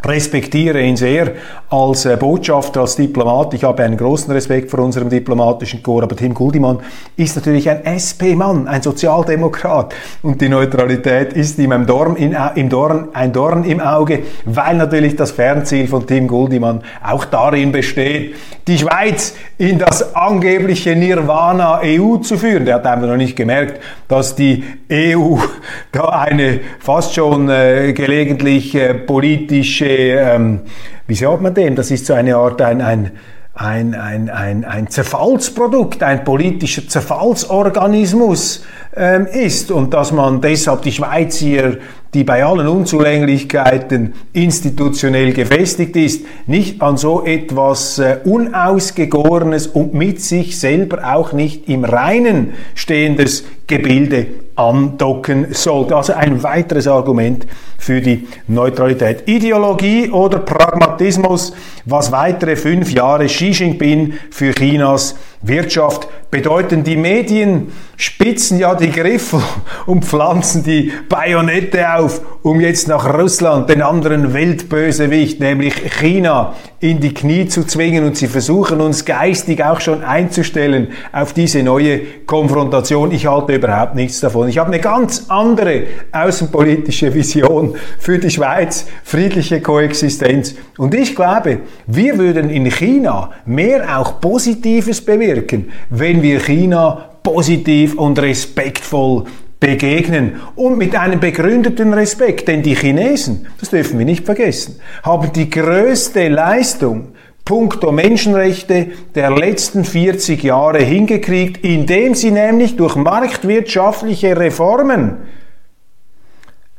respektiere 0.04 0.80
ihn 0.80 0.96
sehr 0.96 1.32
als 1.70 2.04
äh, 2.04 2.16
Botschafter, 2.16 2.82
als 2.82 2.96
Diplomat. 2.96 3.54
Ich 3.54 3.64
habe 3.64 3.82
einen 3.82 3.96
großen 3.96 4.32
Respekt 4.32 4.70
vor 4.70 4.80
unserem 4.80 5.08
diplomatischen 5.08 5.82
Chor, 5.82 6.02
aber 6.02 6.16
Tim 6.16 6.34
Guldimann 6.34 6.78
ist 7.16 7.36
natürlich 7.36 7.68
ein 7.68 7.84
SP-Mann, 7.84 8.68
ein 8.68 8.82
Sozialdemokrat 8.82 9.94
und 10.22 10.40
die 10.40 10.48
Neutralität 10.48 11.32
ist 11.32 11.58
ihm 11.58 11.72
ein 11.72 11.86
Dorn, 11.86 12.16
in, 12.16 12.36
im 12.54 12.68
Dorn, 12.68 13.08
ein 13.12 13.32
Dorn 13.32 13.64
im 13.64 13.80
Auge, 13.80 14.20
weil 14.44 14.76
natürlich 14.76 15.16
das 15.16 15.32
Fernziel 15.32 15.88
von 15.88 16.06
Tim 16.06 16.28
Guldimann 16.28 16.82
auch 17.02 17.24
darin 17.24 17.72
besteht, 17.72 18.36
die 18.66 18.78
Schweiz 18.78 19.34
in 19.58 19.78
das 19.78 20.14
angebliche 20.14 20.96
Nirvana 20.96 21.80
EU 21.82 22.16
zu 22.16 22.36
führen. 22.36 22.64
Der 22.64 22.76
hat 22.76 22.86
einfach 22.86 23.06
noch 23.06 23.16
nicht 23.16 23.36
gemerkt, 23.36 23.80
dass 24.08 24.34
die 24.34 24.64
EU 24.90 25.36
da 25.92 26.08
eine 26.08 26.60
fast 26.80 27.14
schon 27.14 27.48
äh, 27.48 27.92
gelegentlich 27.92 28.74
äh, 28.74 28.94
politische 28.94 29.85
ähm, 29.88 30.60
wie 31.06 31.14
sagt 31.14 31.42
man 31.42 31.54
dem? 31.54 31.74
Das 31.76 31.90
ist 31.90 32.06
so 32.06 32.14
eine 32.14 32.36
Art 32.36 32.60
ein, 32.62 32.80
ein 32.80 33.12
ein, 33.56 33.94
ein, 33.94 34.28
ein, 34.28 34.64
ein 34.66 34.88
Zerfallsprodukt, 34.88 36.02
ein 36.02 36.24
politischer 36.24 36.86
Zerfallsorganismus 36.86 38.64
ähm, 38.94 39.26
ist 39.26 39.70
und 39.70 39.94
dass 39.94 40.12
man 40.12 40.42
deshalb 40.42 40.82
die 40.82 40.92
Schweiz 40.92 41.38
hier, 41.38 41.78
die 42.12 42.22
bei 42.22 42.44
allen 42.44 42.68
Unzulänglichkeiten 42.68 44.12
institutionell 44.34 45.32
gefestigt 45.32 45.96
ist, 45.96 46.26
nicht 46.46 46.82
an 46.82 46.98
so 46.98 47.24
etwas 47.24 47.98
äh, 47.98 48.18
Unausgegorenes 48.24 49.68
und 49.68 49.94
mit 49.94 50.20
sich 50.20 50.60
selber 50.60 51.14
auch 51.14 51.32
nicht 51.32 51.66
im 51.66 51.84
Reinen 51.84 52.52
stehendes 52.74 53.44
Gebilde 53.66 54.26
andocken 54.56 55.48
sollte. 55.52 55.94
Also 55.94 56.14
ein 56.14 56.42
weiteres 56.42 56.88
Argument 56.88 57.46
für 57.78 58.00
die 58.00 58.26
Neutralität. 58.48 59.28
Ideologie 59.28 60.10
oder 60.10 60.38
Pragmatismus, 60.38 61.52
was 61.84 62.10
weitere 62.10 62.56
fünf 62.56 62.90
Jahre 62.90 63.26
Xi 63.26 63.50
Jinping 63.50 64.14
für 64.30 64.52
Chinas 64.52 65.14
Wirtschaft 65.42 66.08
bedeuten. 66.30 66.82
Die 66.82 66.96
Medien 66.96 67.72
spitzen 67.96 68.58
ja 68.58 68.74
die 68.74 68.90
Griffel 68.90 69.40
und 69.86 70.04
pflanzen 70.04 70.64
die 70.64 70.92
Bajonette 71.08 71.94
auf, 71.94 72.20
um 72.42 72.60
jetzt 72.60 72.88
nach 72.88 73.12
Russland, 73.14 73.70
den 73.70 73.82
anderen 73.82 74.34
Weltbösewicht, 74.34 75.40
nämlich 75.40 75.74
China, 75.98 76.54
in 76.80 77.00
die 77.00 77.14
Knie 77.14 77.46
zu 77.46 77.64
zwingen 77.64 78.04
und 78.04 78.16
sie 78.16 78.26
versuchen 78.26 78.80
uns 78.80 79.04
geistig 79.04 79.64
auch 79.64 79.80
schon 79.80 80.04
einzustellen 80.04 80.88
auf 81.12 81.32
diese 81.32 81.62
neue 81.62 82.00
Konfrontation. 82.26 83.12
Ich 83.12 83.26
halte 83.26 83.54
überhaupt 83.54 83.94
nichts 83.94 84.20
davon. 84.20 84.45
Ich 84.48 84.58
habe 84.58 84.72
eine 84.72 84.80
ganz 84.80 85.26
andere 85.28 85.84
außenpolitische 86.12 87.12
Vision 87.12 87.74
für 87.98 88.18
die 88.18 88.30
Schweiz, 88.30 88.86
friedliche 89.04 89.60
Koexistenz. 89.60 90.54
Und 90.78 90.94
ich 90.94 91.14
glaube, 91.14 91.60
wir 91.86 92.18
würden 92.18 92.50
in 92.50 92.70
China 92.70 93.30
mehr 93.44 93.98
auch 93.98 94.20
Positives 94.20 95.00
bewirken, 95.00 95.70
wenn 95.90 96.22
wir 96.22 96.40
China 96.40 97.10
positiv 97.22 97.94
und 97.96 98.18
respektvoll 98.20 99.24
begegnen 99.58 100.36
und 100.54 100.78
mit 100.78 100.94
einem 100.94 101.18
begründeten 101.18 101.92
Respekt, 101.94 102.46
denn 102.48 102.62
die 102.62 102.76
Chinesen, 102.76 103.46
das 103.58 103.70
dürfen 103.70 103.98
wir 103.98 104.06
nicht 104.06 104.24
vergessen, 104.24 104.78
haben 105.02 105.32
die 105.32 105.48
größte 105.48 106.28
Leistung 106.28 107.08
puncto 107.46 107.92
Menschenrechte 107.92 108.88
der 109.14 109.30
letzten 109.30 109.84
40 109.84 110.42
Jahre 110.42 110.80
hingekriegt, 110.80 111.64
indem 111.64 112.14
sie 112.14 112.32
nämlich 112.32 112.76
durch 112.76 112.96
marktwirtschaftliche 112.96 114.36
Reformen 114.36 115.18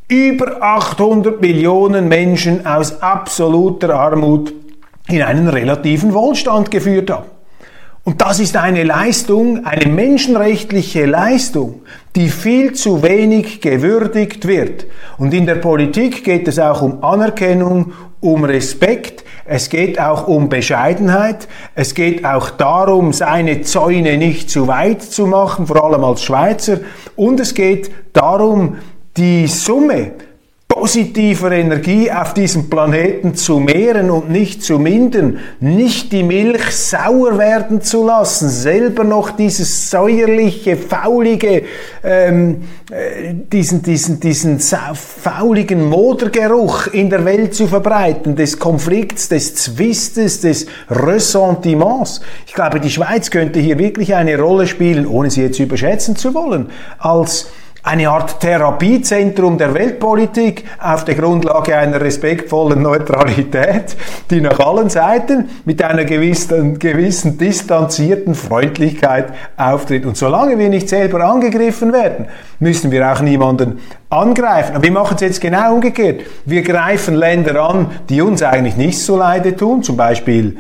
über 0.10 0.62
800 0.62 1.42
Millionen 1.42 2.10
Menschen 2.10 2.66
aus 2.66 3.02
absoluter 3.02 3.96
Armut 3.96 4.54
in 5.08 5.22
einen 5.22 5.48
relativen 5.48 6.14
Wohlstand 6.14 6.70
geführt 6.70 7.10
haben. 7.10 7.28
Und 8.04 8.22
das 8.22 8.40
ist 8.40 8.56
eine 8.56 8.84
Leistung, 8.84 9.66
eine 9.66 9.92
menschenrechtliche 9.92 11.06
Leistung, 11.06 11.82
die 12.16 12.30
viel 12.30 12.74
zu 12.74 13.04
wenig 13.04 13.62
gewürdigt 13.62 14.48
wird. 14.48 14.86
Und 15.18 15.34
in 15.34 15.46
der 15.46 15.56
Politik 15.56 16.24
geht 16.24 16.48
es 16.48 16.60
auch 16.60 16.82
um 16.82 17.04
Anerkennung, 17.04 17.94
um 18.22 18.46
Respekt, 18.46 19.26
es 19.48 19.70
geht 19.70 20.00
auch 20.00 20.28
um 20.28 20.50
Bescheidenheit, 20.50 21.48
es 21.74 21.96
geht 21.96 22.26
auch 22.26 22.50
darum, 22.50 23.14
seine 23.14 23.62
Zäune 23.62 24.18
nicht 24.18 24.50
zu 24.50 24.68
weit 24.68 25.02
zu 25.02 25.26
machen, 25.26 25.68
vor 25.68 25.84
allem 25.84 26.04
als 26.04 26.24
Schweizer, 26.24 26.80
und 27.16 27.40
es 27.40 27.54
geht 27.54 27.90
darum, 28.14 28.78
die 29.16 29.48
Summe 29.48 30.12
positiver 30.88 31.52
Energie 31.52 32.10
auf 32.10 32.34
diesem 32.34 32.70
Planeten 32.70 33.36
zu 33.36 33.60
mehren 33.60 34.10
und 34.10 34.30
nicht 34.30 34.64
zu 34.64 34.80
mindern, 34.80 35.40
nicht 35.60 36.14
die 36.14 36.24
Milch 36.24 36.72
sauer 36.72 37.38
werden 37.38 37.82
zu 37.82 38.06
lassen, 38.06 38.48
selber 38.48 39.04
noch 39.04 39.32
dieses 39.32 39.92
säuerliche, 39.92 40.78
faulige, 40.78 41.64
ähm, 42.06 42.62
äh, 42.90 43.34
diesen, 43.34 43.82
diesen, 43.82 44.22
diesen 44.22 44.62
fauligen 44.62 45.90
Modergeruch 45.90 46.88
in 46.88 47.10
der 47.10 47.26
Welt 47.26 47.54
zu 47.54 47.68
verbreiten, 47.68 48.38
des 48.38 48.58
Konflikts, 48.58 49.28
des 49.28 49.56
Zwistes, 49.56 50.40
des 50.40 50.68
Ressentiments. 50.90 52.22
Ich 52.46 52.54
glaube, 52.54 52.80
die 52.80 52.92
Schweiz 52.92 53.30
könnte 53.30 53.60
hier 53.60 53.78
wirklich 53.78 54.16
eine 54.16 54.40
Rolle 54.40 54.66
spielen, 54.66 55.06
ohne 55.06 55.30
sie 55.32 55.42
jetzt 55.42 55.60
überschätzen 55.60 56.16
zu 56.16 56.34
wollen, 56.34 56.70
als 56.98 57.48
eine 57.88 58.10
Art 58.10 58.42
Therapiezentrum 58.42 59.58
der 59.58 59.74
Weltpolitik 59.74 60.66
auf 60.78 61.06
der 61.06 61.16
Grundlage 61.16 61.78
einer 61.78 62.02
respektvollen 62.02 62.82
Neutralität, 62.82 63.96
die 64.30 64.42
nach 64.42 64.60
allen 64.60 64.90
Seiten 64.90 65.50
mit 65.64 65.82
einer 65.82 66.04
gewissen, 66.04 66.80
gewissen 66.80 67.38
distanzierten 67.38 68.36
Freundlichkeit 68.36 69.28
auftritt. 69.56 70.06
Und 70.06 70.18
solange 70.18 70.60
wir 70.60 70.68
nicht 70.68 70.90
selber 70.90 71.24
angegriffen 71.24 71.94
werden, 71.94 72.26
müssen 72.60 72.92
wir 72.92 73.10
auch 73.10 73.22
niemanden 73.22 73.80
angreifen. 74.10 74.76
Aber 74.76 74.84
wir 74.84 74.92
machen 74.92 75.16
es 75.16 75.22
jetzt 75.22 75.40
genau 75.40 75.76
umgekehrt. 75.76 76.24
Wir 76.44 76.64
greifen 76.64 77.16
Länder 77.16 77.70
an, 77.70 77.92
die 78.10 78.22
uns 78.22 78.44
eigentlich 78.44 78.76
nicht 78.76 79.00
so 79.00 79.16
leide 79.16 79.56
tun, 79.56 79.82
zum 79.82 79.96
Beispiel 79.96 80.58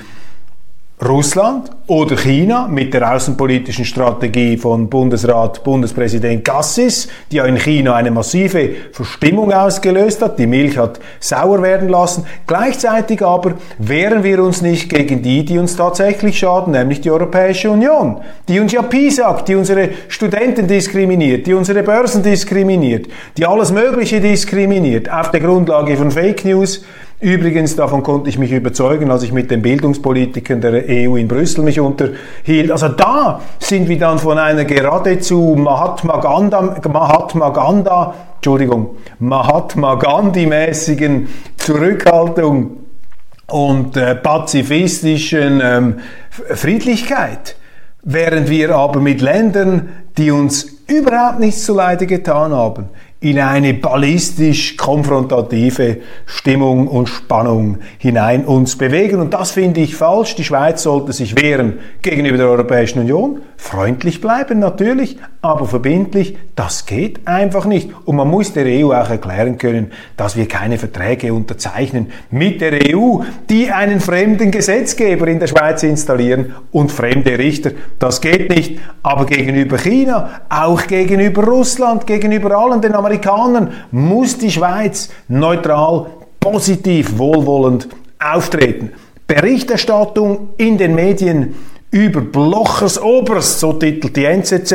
Russland 1.05 1.69
oder 1.85 2.17
China 2.17 2.67
mit 2.67 2.91
der 2.91 3.13
außenpolitischen 3.13 3.85
Strategie 3.85 4.57
von 4.57 4.89
Bundesrat, 4.89 5.63
Bundespräsident 5.63 6.43
Gassis, 6.43 7.07
die 7.31 7.35
ja 7.35 7.45
in 7.45 7.55
China 7.55 7.93
eine 7.93 8.09
massive 8.09 8.71
Verstimmung 8.93 9.53
ausgelöst 9.53 10.23
hat. 10.23 10.39
Die 10.39 10.47
Milch 10.47 10.75
hat 10.75 10.99
sauer 11.19 11.61
werden 11.61 11.89
lassen. 11.89 12.25
Gleichzeitig 12.47 13.23
aber 13.23 13.53
wehren 13.77 14.23
wir 14.23 14.41
uns 14.41 14.63
nicht 14.63 14.89
gegen 14.89 15.21
die, 15.21 15.45
die 15.45 15.59
uns 15.59 15.75
tatsächlich 15.75 16.39
schaden, 16.39 16.73
nämlich 16.73 16.99
die 16.99 17.11
Europäische 17.11 17.69
Union, 17.69 18.21
die 18.47 18.59
uns 18.59 18.71
ja 18.71 18.83
sagt, 19.11 19.49
die 19.49 19.55
unsere 19.55 19.89
Studenten 20.07 20.65
diskriminiert, 20.65 21.45
die 21.45 21.53
unsere 21.53 21.83
Börsen 21.83 22.23
diskriminiert, 22.23 23.05
die 23.37 23.45
alles 23.45 23.71
Mögliche 23.71 24.19
diskriminiert 24.19 25.11
auf 25.11 25.29
der 25.29 25.41
Grundlage 25.41 25.95
von 25.95 26.09
Fake 26.09 26.43
News, 26.43 26.83
Übrigens, 27.19 27.75
davon 27.75 28.03
konnte 28.03 28.29
ich 28.29 28.37
mich 28.37 28.51
überzeugen, 28.51 29.09
als 29.09 29.23
ich 29.23 29.31
mit 29.31 29.49
den 29.49 29.63
Bildungspolitikern 29.63 30.61
der 30.61 30.83
EU 30.87 31.15
in 31.15 31.27
Brüssel 31.27 31.63
mich 31.63 31.79
unterhielt. 31.79 32.69
Also 32.71 32.89
da 32.89 33.41
sind 33.57 33.89
wir 33.89 33.97
dann 33.97 34.19
von 34.19 34.37
einer 34.37 34.65
geradezu 34.65 35.55
Mahatma 35.57 36.17
Gandhi, 36.17 36.87
Mahatma 36.87 37.49
Gandhi, 37.49 38.13
Entschuldigung, 38.35 38.97
Mahatma 39.17 39.95
Gandhi-mäßigen 39.95 41.27
Zurückhaltung 41.57 42.77
und 43.47 43.97
äh, 43.97 44.13
pazifistischen 44.13 45.59
ähm, 45.63 45.95
Friedlichkeit. 46.29 47.55
Während 48.03 48.47
wir 48.47 48.75
aber 48.75 48.99
mit 48.99 49.21
Ländern, 49.21 49.89
die 50.19 50.29
uns 50.29 50.67
überhaupt 50.87 51.39
nichts 51.39 51.65
zuleide 51.65 52.05
getan 52.05 52.51
haben, 52.51 52.89
in 53.19 53.39
eine 53.39 53.73
ballistisch 53.73 54.77
konfrontative 54.77 55.97
Stimmung 56.27 56.87
und 56.87 57.09
Spannung 57.09 57.79
hinein 57.97 58.45
uns 58.45 58.77
bewegen. 58.77 59.19
Und 59.19 59.33
das 59.33 59.51
finde 59.51 59.81
ich 59.81 59.95
falsch. 59.95 60.35
Die 60.35 60.43
Schweiz 60.43 60.83
sollte 60.83 61.13
sich 61.13 61.41
wehren 61.41 61.79
gegenüber 62.03 62.37
der 62.37 62.47
Europäischen 62.47 62.99
Union. 62.99 63.41
Freundlich 63.59 64.21
bleiben 64.21 64.59
natürlich, 64.59 65.17
aber 65.41 65.65
verbindlich. 65.65 66.37
Das 66.55 66.85
geht 66.85 67.27
einfach 67.27 67.65
nicht. 67.65 67.89
Und 68.05 68.17
man 68.17 68.27
muss 68.27 68.53
der 68.53 68.65
EU 68.67 68.91
auch 68.91 69.09
erklären 69.09 69.57
können, 69.57 69.91
dass 70.15 70.35
wir 70.35 70.47
keine 70.47 70.77
Verträge 70.77 71.33
unterzeichnen 71.33 72.11
mit 72.29 72.61
der 72.61 72.95
EU, 72.95 73.21
die 73.49 73.71
einen 73.71 73.99
fremden 73.99 74.51
Gesetzgeber 74.51 75.27
in 75.27 75.39
der 75.39 75.47
Schweiz 75.47 75.81
installieren 75.81 76.53
und 76.71 76.91
fremde 76.91 77.39
Richter. 77.39 77.71
Das 77.97 78.21
geht 78.21 78.51
nicht. 78.51 78.79
Aber 79.01 79.25
gegenüber 79.25 79.79
China, 79.79 80.41
auch 80.49 80.85
gegenüber 80.85 81.45
Russland, 81.45 82.05
gegenüber 82.05 82.55
allen 82.55 82.81
den 82.81 82.93
Amerikanern 83.07 83.71
muss 83.91 84.37
die 84.37 84.51
Schweiz 84.51 85.09
neutral, 85.29 86.07
positiv, 86.41 87.17
wohlwollend 87.17 87.87
auftreten. 88.19 88.91
Berichterstattung 89.25 90.49
in 90.57 90.77
den 90.77 90.93
Medien 90.93 91.55
über 91.89 92.19
Blochers 92.19 93.01
Oberst, 93.01 93.61
so 93.61 93.71
titelt 93.71 94.17
die 94.17 94.25
NZZ, 94.25 94.73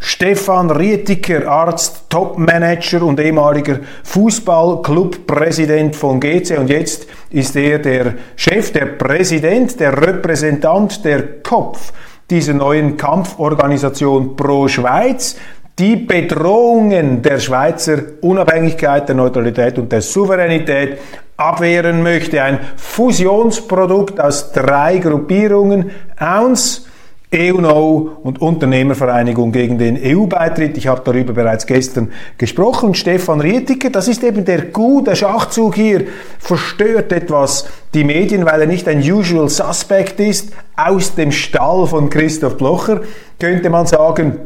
Stefan 0.00 0.70
Rietiker, 0.70 1.46
Arzt, 1.46 2.04
Topmanager 2.08 3.02
und 3.02 3.20
ehemaliger 3.20 3.80
Fußballclubpräsident 4.04 5.94
von 5.94 6.18
GC 6.18 6.58
und 6.58 6.70
jetzt 6.70 7.06
ist 7.28 7.56
er 7.56 7.78
der 7.78 8.14
Chef, 8.36 8.72
der 8.72 8.86
Präsident, 8.86 9.78
der 9.78 10.00
Repräsentant, 10.00 11.04
der 11.04 11.42
Kopf 11.42 11.92
dieser 12.30 12.54
neuen 12.54 12.96
Kampforganisation 12.96 14.34
Pro 14.34 14.66
Schweiz 14.66 15.36
die 15.78 15.96
Bedrohungen 15.96 17.20
der 17.20 17.38
Schweizer 17.38 17.98
Unabhängigkeit, 18.22 19.08
der 19.08 19.16
Neutralität 19.16 19.78
und 19.78 19.92
der 19.92 20.00
Souveränität 20.00 20.98
abwehren 21.36 22.02
möchte. 22.02 22.42
Ein 22.42 22.60
Fusionsprodukt 22.76 24.18
aus 24.18 24.52
drei 24.52 24.98
Gruppierungen, 24.98 25.90
OUNS, 26.18 26.86
EUNO 27.34 28.20
und 28.22 28.40
Unternehmervereinigung 28.40 29.52
gegen 29.52 29.76
den 29.76 29.98
EU-Beitritt. 30.00 30.78
Ich 30.78 30.86
habe 30.86 31.02
darüber 31.04 31.34
bereits 31.34 31.66
gestern 31.66 32.12
gesprochen. 32.38 32.94
Stefan 32.94 33.40
Rietiker, 33.40 33.90
das 33.90 34.08
ist 34.08 34.22
eben 34.24 34.44
der 34.44 34.66
gute 34.66 35.14
Schachzug 35.14 35.74
hier, 35.74 36.06
verstört 36.38 37.12
etwas 37.12 37.68
die 37.92 38.04
Medien, 38.04 38.46
weil 38.46 38.62
er 38.62 38.66
nicht 38.66 38.88
ein 38.88 39.00
Usual 39.00 39.48
Suspect 39.48 40.20
ist, 40.20 40.52
aus 40.76 41.14
dem 41.16 41.32
Stall 41.32 41.86
von 41.86 42.08
Christoph 42.08 42.56
Blocher, 42.56 43.00
könnte 43.38 43.68
man 43.70 43.86
sagen 43.86 44.38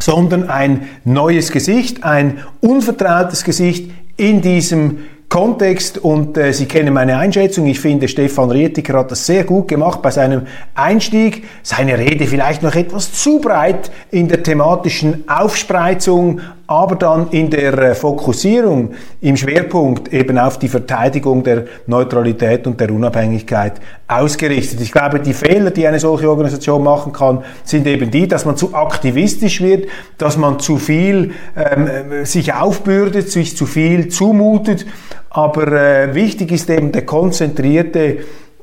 sondern 0.00 0.48
ein 0.48 0.88
neues 1.04 1.52
Gesicht, 1.52 2.02
ein 2.02 2.38
unvertrautes 2.60 3.44
Gesicht 3.44 3.90
in 4.16 4.40
diesem 4.40 4.98
Kontext 5.30 5.96
und 5.96 6.36
äh, 6.36 6.52
Sie 6.52 6.66
kennen 6.66 6.92
meine 6.92 7.16
Einschätzung. 7.16 7.68
Ich 7.68 7.78
finde, 7.78 8.08
Stefan 8.08 8.50
Rietiker 8.50 8.98
hat 8.98 9.12
das 9.12 9.26
sehr 9.26 9.44
gut 9.44 9.68
gemacht 9.68 10.02
bei 10.02 10.10
seinem 10.10 10.42
Einstieg. 10.74 11.44
Seine 11.62 11.96
Rede 11.98 12.26
vielleicht 12.26 12.64
noch 12.64 12.74
etwas 12.74 13.12
zu 13.12 13.38
breit 13.38 13.92
in 14.10 14.26
der 14.26 14.42
thematischen 14.42 15.22
Aufspreizung, 15.28 16.40
aber 16.70 16.94
dann 16.94 17.30
in 17.30 17.50
der 17.50 17.76
äh, 17.78 17.94
Fokussierung 17.94 18.92
im 19.20 19.36
Schwerpunkt 19.36 20.12
eben 20.12 20.38
auf 20.38 20.58
die 20.58 20.68
Verteidigung 20.68 21.42
der 21.42 21.64
Neutralität 21.86 22.66
und 22.66 22.80
der 22.80 22.90
Unabhängigkeit 22.92 23.80
ausgerichtet. 24.06 24.80
Ich 24.80 24.92
glaube, 24.92 25.18
die 25.20 25.34
Fehler, 25.34 25.70
die 25.72 25.86
eine 25.86 25.98
solche 25.98 26.30
Organisation 26.30 26.84
machen 26.84 27.12
kann, 27.12 27.42
sind 27.64 27.86
eben 27.86 28.10
die, 28.10 28.28
dass 28.28 28.44
man 28.44 28.56
zu 28.56 28.74
aktivistisch 28.74 29.60
wird, 29.60 29.88
dass 30.18 30.36
man 30.36 30.60
zu 30.60 30.76
viel 30.76 31.32
ähm, 31.56 31.88
äh, 31.88 32.24
sich 32.24 32.54
aufbürdet, 32.54 33.30
sich 33.30 33.56
zu 33.56 33.66
viel 33.66 34.08
zumutet 34.08 34.86
aber 35.30 35.68
äh, 35.72 36.14
wichtig 36.14 36.50
ist 36.50 36.68
eben 36.68 36.90
der 36.90 37.06
konzentrierte 37.06 38.18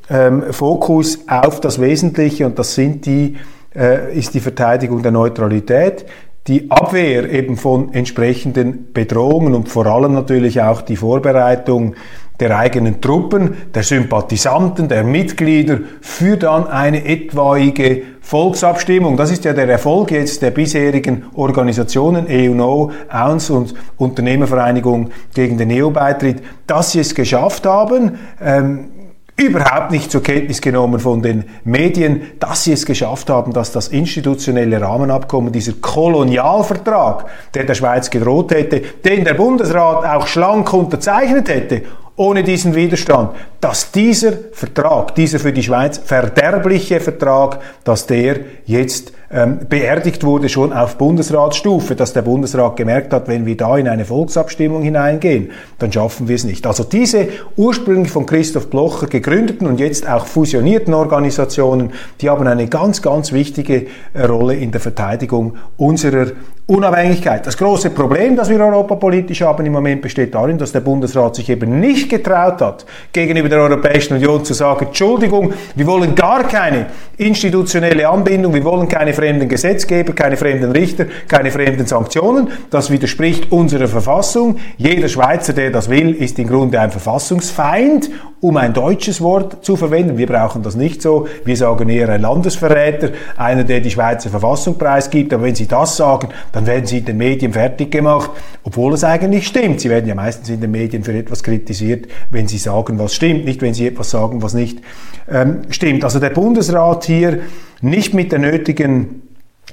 ähm, 0.09 0.51
Fokus 0.51 1.19
auf 1.27 1.61
das 1.61 1.79
Wesentliche 1.79 2.45
und 2.45 2.59
das 2.59 2.75
sind 2.75 3.05
die, 3.05 3.37
äh, 3.73 4.17
ist 4.17 4.33
die 4.33 4.41
Verteidigung 4.41 5.01
der 5.01 5.11
Neutralität, 5.11 6.05
die 6.47 6.71
Abwehr 6.71 7.29
eben 7.29 7.57
von 7.57 7.93
entsprechenden 7.93 8.93
Bedrohungen 8.93 9.53
und 9.53 9.69
vor 9.69 9.85
allem 9.85 10.13
natürlich 10.13 10.61
auch 10.61 10.81
die 10.81 10.95
Vorbereitung 10.95 11.95
der 12.39 12.57
eigenen 12.57 13.01
Truppen, 13.01 13.57
der 13.73 13.83
Sympathisanten, 13.83 14.87
der 14.87 15.03
Mitglieder 15.03 15.79
für 16.01 16.37
dann 16.37 16.67
eine 16.67 17.03
etwaige 17.05 18.03
Volksabstimmung. 18.21 19.17
Das 19.17 19.31
ist 19.31 19.43
ja 19.45 19.53
der 19.53 19.67
Erfolg 19.67 20.11
jetzt 20.11 20.41
der 20.41 20.51
bisherigen 20.51 21.25
Organisationen 21.33 22.27
EUNO, 22.29 22.91
OUNS 23.11 23.49
und 23.49 23.73
Unternehmervereinigung 23.97 25.09
gegen 25.33 25.57
den 25.57 25.71
EU-Beitritt, 25.71 26.43
dass 26.67 26.91
sie 26.91 26.99
es 26.99 27.15
geschafft 27.15 27.65
haben, 27.65 28.19
ähm, 28.39 28.89
überhaupt 29.37 29.91
nicht 29.91 30.11
zur 30.11 30.23
Kenntnis 30.23 30.59
genommen 30.59 30.99
von 30.99 31.21
den 31.21 31.45
Medien, 31.63 32.23
dass 32.39 32.63
sie 32.63 32.73
es 32.73 32.85
geschafft 32.85 33.29
haben, 33.29 33.53
dass 33.53 33.71
das 33.71 33.87
institutionelle 33.89 34.81
Rahmenabkommen, 34.81 35.53
dieser 35.53 35.73
Kolonialvertrag, 35.73 37.25
der 37.53 37.63
der 37.63 37.75
Schweiz 37.75 38.09
gedroht 38.09 38.51
hätte, 38.51 38.81
den 39.05 39.23
der 39.23 39.35
Bundesrat 39.35 40.05
auch 40.05 40.25
schlank 40.25 40.73
unterzeichnet 40.73 41.49
hätte, 41.49 41.83
ohne 42.15 42.43
diesen 42.43 42.73
Widerstand, 42.73 43.29
dass 43.61 43.91
dieser 43.91 44.33
Vertrag, 44.51 45.13
dieser 45.13 45.37
für 45.37 45.53
die 45.53 45.61
Schweiz 45.61 45.99
verderbliche 46.03 46.99
Vertrag, 46.99 47.59
dass 47.83 48.07
der 48.07 48.39
jetzt 48.65 49.13
beerdigt 49.29 50.23
wurde 50.23 50.47
schon 50.47 50.71
auf 50.71 50.97
Bundesratsstufe, 50.97 51.95
dass 51.95 52.13
der 52.13 52.21
Bundesrat 52.21 52.77
gemerkt 52.77 53.11
hat, 53.11 53.27
wenn 53.27 53.45
wir 53.45 53.57
da 53.57 53.77
in 53.77 53.89
eine 53.89 54.05
Volksabstimmung 54.05 54.83
hineingehen, 54.83 55.51
dann 55.79 55.91
schaffen 55.91 56.29
wir 56.29 56.35
es 56.35 56.45
nicht. 56.45 56.65
Also 56.65 56.85
diese 56.85 57.27
ursprünglich 57.57 58.09
von 58.09 58.25
Christoph 58.25 58.69
Blocher 58.69 59.07
gegründeten 59.07 59.67
und 59.67 59.81
jetzt 59.81 60.09
auch 60.09 60.25
fusionierten 60.25 60.93
Organisationen, 60.93 61.91
die 62.21 62.29
haben 62.29 62.47
eine 62.47 62.67
ganz, 62.67 63.01
ganz 63.01 63.33
wichtige 63.33 63.87
äh, 64.13 64.23
Rolle 64.23 64.55
in 64.55 64.71
der 64.71 64.79
Verteidigung 64.79 65.57
unserer 65.75 66.27
Unabhängigkeit. 66.67 67.47
Das 67.47 67.55
große 67.55 67.91
Problem, 67.91 68.35
das 68.35 68.49
wir 68.49 68.59
europapolitisch 68.59 69.41
haben 69.41 69.65
im 69.65 69.71
Moment, 69.71 70.01
besteht 70.01 70.35
darin, 70.35 70.57
dass 70.57 70.73
der 70.73 70.81
Bundesrat 70.81 71.35
sich 71.35 71.49
eben 71.49 71.79
nicht 71.79 72.09
getraut 72.09 72.61
hat, 72.61 72.85
gegenüber 73.13 73.47
der 73.47 73.59
Europäischen 73.59 74.15
Union 74.15 74.43
zu 74.43 74.53
sagen, 74.53 74.87
Entschuldigung, 74.87 75.53
wir 75.75 75.87
wollen 75.87 76.13
gar 76.13 76.43
keine 76.43 76.87
institutionelle 77.15 78.09
Anbindung, 78.09 78.53
wir 78.53 78.65
wollen 78.65 78.89
keine 78.89 79.13
fremden 79.17 79.49
Gesetzgeber, 79.49 80.13
keine 80.13 80.37
fremden 80.37 80.71
Richter, 80.71 81.07
keine 81.27 81.51
fremden 81.51 81.85
Sanktionen. 81.85 82.49
Das 82.69 82.89
widerspricht 82.89 83.51
unserer 83.51 83.87
Verfassung. 83.87 84.57
Jeder 84.77 85.09
Schweizer, 85.09 85.51
der 85.51 85.71
das 85.71 85.89
will, 85.89 86.13
ist 86.13 86.39
im 86.39 86.47
Grunde 86.47 86.79
ein 86.79 86.91
Verfassungsfeind 86.91 88.09
um 88.39 88.57
ein 88.57 88.73
deutsches 88.73 89.19
Wort 89.21 89.65
zu 89.65 89.75
verwenden. 89.75 90.17
Wir 90.17 90.27
brauchen 90.27 90.61
das 90.61 90.75
nicht 90.75 91.01
so. 91.01 91.27
Wir 91.43 91.57
sagen 91.57 91.89
eher 91.89 92.09
ein 92.09 92.21
Landesverräter, 92.21 93.09
einer, 93.35 93.63
der 93.63 93.81
die 93.81 93.89
Schweizer 93.89 94.29
Verfassung 94.29 94.77
preisgibt. 94.77 95.33
Aber 95.33 95.43
wenn 95.43 95.55
Sie 95.55 95.67
das 95.67 95.97
sagen, 95.97 96.29
dann 96.51 96.67
werden 96.67 96.85
Sie 96.85 96.99
in 96.99 97.05
den 97.05 97.17
Medien 97.17 97.53
fertig 97.53 97.91
gemacht, 97.91 98.29
obwohl 98.63 98.93
es 98.93 99.03
eigentlich 99.03 99.47
stimmt. 99.47 99.81
Sie 99.81 99.89
werden 99.89 100.07
ja 100.07 100.15
meistens 100.15 100.49
in 100.49 100.61
den 100.61 100.71
Medien 100.71 101.03
für 101.03 101.17
etwas 101.17 101.41
kritisiert, 101.41 102.07
wenn 102.29 102.47
Sie 102.47 102.59
sagen, 102.59 102.99
was 102.99 103.15
stimmt, 103.15 103.45
nicht 103.45 103.61
wenn 103.61 103.73
Sie 103.73 103.87
etwas 103.87 104.11
sagen, 104.11 104.41
was 104.43 104.53
nicht 104.53 104.81
ähm, 105.29 105.61
stimmt. 105.69 106.03
Also 106.03 106.19
der 106.19 106.29
Bundesrat 106.29 107.05
hier 107.05 107.39
nicht 107.81 108.13
mit 108.13 108.31
der 108.31 108.39
nötigen 108.39 109.26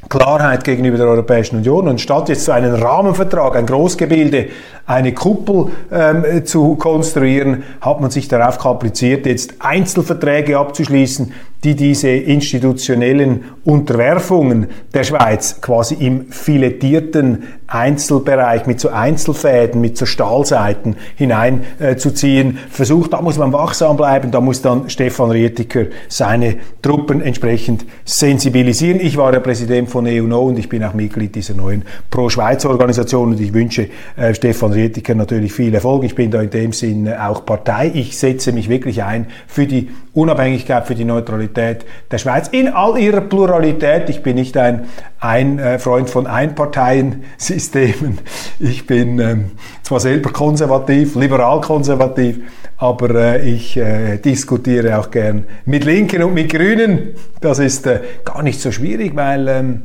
Klarheit 0.08 0.64
gegenüber 0.64 0.96
der 0.96 1.06
Europäischen 1.06 1.56
Union. 1.56 1.88
Und 1.88 2.00
statt 2.00 2.28
jetzt 2.28 2.48
einen 2.50 2.74
Rahmenvertrag, 2.74 3.56
ein 3.56 3.66
Großgebilde, 3.66 4.48
eine 4.86 5.14
Kuppel 5.14 5.72
ähm, 5.90 6.44
zu 6.44 6.76
konstruieren, 6.76 7.62
hat 7.80 8.00
man 8.00 8.10
sich 8.10 8.28
darauf 8.28 8.58
kapriziert, 8.58 9.26
jetzt 9.26 9.54
Einzelverträge 9.60 10.58
abzuschließen, 10.58 11.32
die 11.64 11.74
diese 11.74 12.10
institutionellen 12.10 13.44
Unterwerfungen 13.64 14.66
der 14.92 15.02
Schweiz 15.02 15.60
quasi 15.62 15.94
im 15.94 16.30
filettierten 16.30 17.44
Einzelbereich 17.66 18.66
mit 18.66 18.78
so 18.78 18.90
Einzelfäden, 18.90 19.80
mit 19.80 19.96
so 19.96 20.04
Stahlseiten 20.04 20.96
hineinzuziehen 21.16 22.56
äh, 22.56 22.70
versucht. 22.70 23.14
Da 23.14 23.22
muss 23.22 23.38
man 23.38 23.52
wachsam 23.54 23.96
bleiben, 23.96 24.30
da 24.30 24.42
muss 24.42 24.60
dann 24.60 24.90
Stefan 24.90 25.30
Rietiker 25.30 25.86
seine 26.08 26.56
Truppen 26.82 27.22
entsprechend 27.22 27.86
sensibilisieren. 28.04 29.00
Ich 29.00 29.16
war 29.16 29.32
der 29.32 29.40
Präsident 29.40 29.88
von 29.88 30.06
EUNO 30.06 30.42
und 30.42 30.58
ich 30.58 30.68
bin 30.68 30.84
auch 30.84 30.92
Mitglied 30.92 31.34
dieser 31.34 31.54
neuen 31.54 31.84
Pro-Schweiz-Organisation 32.10 33.30
und 33.32 33.40
ich 33.40 33.54
wünsche 33.54 33.88
äh, 34.16 34.34
Stefan 34.34 34.72
Rietiker 34.72 35.14
natürlich 35.14 35.54
viel 35.54 35.74
Erfolg. 35.74 36.04
Ich 36.04 36.14
bin 36.14 36.30
da 36.30 36.42
in 36.42 36.50
dem 36.50 36.72
Sinn 36.72 37.10
auch 37.10 37.46
Partei. 37.46 37.90
Ich 37.94 38.18
setze 38.18 38.52
mich 38.52 38.68
wirklich 38.68 39.02
ein 39.02 39.26
für 39.46 39.66
die 39.66 39.88
Unabhängigkeit, 40.14 40.86
für 40.86 40.94
die 40.94 41.04
Neutralität 41.04 41.84
der 42.10 42.18
Schweiz 42.18 42.48
in 42.48 42.68
all 42.68 42.96
ihrer 42.98 43.20
Pluralität. 43.20 44.08
Ich 44.08 44.22
bin 44.22 44.36
nicht 44.36 44.56
ein, 44.56 44.86
ein 45.18 45.58
äh, 45.58 45.78
Freund 45.78 46.08
von 46.08 46.26
Einparteiensystemen. 46.26 48.18
Ich 48.60 48.86
bin 48.86 49.18
ähm, 49.18 49.50
zwar 49.82 49.98
selber 49.98 50.30
konservativ, 50.30 51.16
liberal-konservativ, 51.16 52.38
aber 52.76 53.10
äh, 53.14 53.50
ich 53.50 53.76
äh, 53.76 54.18
diskutiere 54.18 54.98
auch 54.98 55.10
gern 55.10 55.44
mit 55.64 55.84
Linken 55.84 56.22
und 56.22 56.34
mit 56.34 56.50
Grünen. 56.50 57.16
Das 57.40 57.58
ist 57.58 57.86
äh, 57.86 58.00
gar 58.24 58.42
nicht 58.44 58.60
so 58.60 58.70
schwierig, 58.70 59.16
weil 59.16 59.48
ähm, 59.48 59.82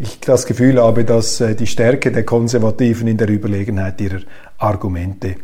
ich 0.00 0.20
das 0.20 0.46
Gefühl 0.46 0.82
habe, 0.82 1.04
dass 1.04 1.40
äh, 1.40 1.54
die 1.54 1.66
Stärke 1.66 2.10
der 2.10 2.24
Konservativen 2.24 3.06
in 3.06 3.18
der 3.18 3.28
Überlegenheit 3.28 4.00
ihrer 4.00 4.20
Argumente 4.58 5.36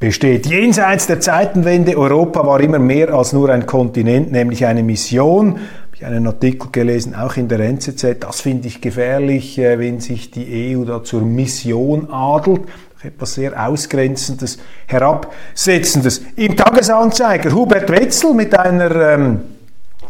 besteht. 0.00 0.46
Jenseits 0.46 1.06
der 1.06 1.20
Zeitenwende, 1.20 1.96
Europa 1.96 2.44
war 2.44 2.60
immer 2.60 2.78
mehr 2.78 3.10
als 3.10 3.32
nur 3.32 3.50
ein 3.50 3.66
Kontinent, 3.66 4.32
nämlich 4.32 4.64
eine 4.66 4.82
Mission. 4.82 5.52
Habe 5.52 5.94
ich 5.94 6.04
einen 6.06 6.26
Artikel 6.26 6.70
gelesen, 6.72 7.14
auch 7.14 7.36
in 7.36 7.48
der 7.48 7.60
NZZ. 7.60 8.16
Das 8.20 8.40
finde 8.40 8.66
ich 8.66 8.80
gefährlich, 8.80 9.58
äh, 9.58 9.78
wenn 9.78 10.00
sich 10.00 10.30
die 10.30 10.74
EU 10.74 10.84
da 10.84 11.04
zur 11.04 11.20
Mission 11.22 12.10
adelt 12.10 12.62
etwas 13.02 13.34
sehr 13.34 13.66
Ausgrenzendes, 13.66 14.58
Herabsetzendes. 14.86 16.20
Im 16.36 16.54
Tagesanzeiger 16.54 17.50
Hubert 17.52 17.88
Wetzel 17.88 18.34
mit 18.34 18.58
einer 18.58 18.94
ähm, 18.94 19.40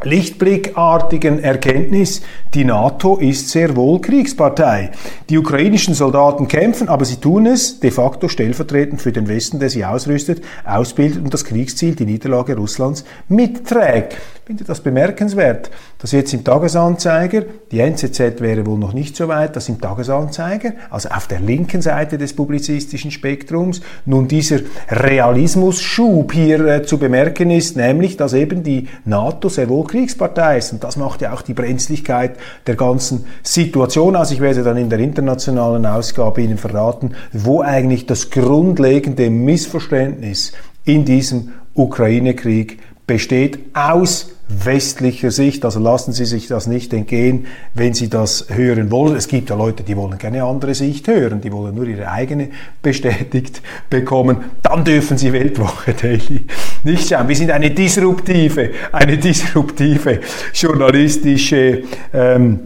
lichtblickartigen 0.04 1.42
Erkenntnis, 1.42 2.22
die 2.54 2.64
NATO 2.64 3.16
ist 3.16 3.50
sehr 3.50 3.76
wohl 3.76 4.00
Kriegspartei. 4.00 4.90
Die 5.28 5.38
ukrainischen 5.38 5.94
Soldaten 5.94 6.48
kämpfen, 6.48 6.88
aber 6.88 7.04
sie 7.04 7.16
tun 7.16 7.46
es 7.46 7.80
de 7.80 7.90
facto 7.90 8.28
stellvertretend 8.28 9.00
für 9.00 9.12
den 9.12 9.28
Westen, 9.28 9.58
der 9.58 9.70
sie 9.70 9.84
ausrüstet, 9.84 10.42
ausbildet 10.64 11.22
und 11.22 11.32
das 11.32 11.44
Kriegsziel, 11.44 11.94
die 11.94 12.06
Niederlage 12.06 12.56
Russlands, 12.56 13.04
mitträgt. 13.28 14.14
Ich 14.14 14.46
finde 14.46 14.64
das 14.64 14.80
bemerkenswert, 14.80 15.70
dass 16.00 16.12
jetzt 16.12 16.32
im 16.32 16.44
Tagesanzeiger, 16.44 17.42
die 17.70 17.80
NZZ 17.80 18.40
wäre 18.40 18.64
wohl 18.64 18.78
noch 18.78 18.94
nicht 18.94 19.16
so 19.16 19.28
weit, 19.28 19.54
dass 19.54 19.68
im 19.68 19.80
Tagesanzeiger, 19.80 20.72
also 20.88 21.10
auf 21.10 21.26
der 21.26 21.40
linken 21.40 21.82
Seite 21.82 22.16
des 22.16 22.34
publizistischen 22.34 23.10
Spektrums, 23.10 23.82
nun 24.06 24.26
dieser 24.26 24.60
Realismusschub 24.88 26.32
hier 26.32 26.64
äh, 26.66 26.82
zu 26.82 26.98
bemerken 26.98 27.50
ist, 27.50 27.76
nämlich, 27.76 28.16
dass 28.16 28.32
eben 28.32 28.62
die 28.62 28.88
NATO 29.04 29.50
sehr 29.50 29.68
wohl 29.68 29.86
Kriegspartei 29.86 30.58
ist. 30.58 30.72
Und 30.72 30.84
das 30.84 30.96
macht 30.96 31.20
ja 31.20 31.34
auch 31.34 31.42
die 31.42 31.54
Brenzlichkeit 31.54 32.36
der 32.66 32.76
ganzen 32.76 33.26
Situation 33.42 34.16
aus. 34.16 34.30
Ich 34.30 34.40
werde 34.40 34.62
dann 34.62 34.78
in 34.78 34.88
der 34.88 35.00
internationalen 35.00 35.84
Ausgabe 35.84 36.40
Ihnen 36.40 36.58
verraten, 36.58 37.12
wo 37.32 37.60
eigentlich 37.60 38.06
das 38.06 38.30
grundlegende 38.30 39.28
Missverständnis 39.28 40.52
in 40.84 41.04
diesem 41.04 41.50
Ukraine-Krieg 41.74 42.78
besteht 43.06 43.58
aus 43.74 44.30
westlicher 44.50 45.30
Sicht. 45.30 45.64
Also 45.64 45.80
lassen 45.80 46.12
Sie 46.12 46.24
sich 46.24 46.48
das 46.48 46.66
nicht 46.66 46.92
entgehen, 46.92 47.46
wenn 47.74 47.94
Sie 47.94 48.08
das 48.08 48.46
hören 48.48 48.90
wollen. 48.90 49.16
Es 49.16 49.28
gibt 49.28 49.50
ja 49.50 49.56
Leute, 49.56 49.82
die 49.82 49.96
wollen 49.96 50.18
keine 50.18 50.44
andere 50.44 50.74
Sicht 50.74 51.06
hören, 51.08 51.40
die 51.40 51.52
wollen 51.52 51.74
nur 51.74 51.86
ihre 51.86 52.10
eigene 52.10 52.50
bestätigt 52.82 53.62
bekommen. 53.88 54.38
Dann 54.62 54.84
dürfen 54.84 55.16
Sie 55.16 55.32
Weltwoche 55.32 55.94
Daily 55.94 56.44
nicht 56.84 57.08
schauen. 57.08 57.28
Wir 57.28 57.36
sind 57.36 57.50
eine 57.50 57.70
disruptive, 57.70 58.70
eine 58.92 59.18
disruptive 59.18 60.20
journalistische 60.52 61.82
ähm, 62.12 62.60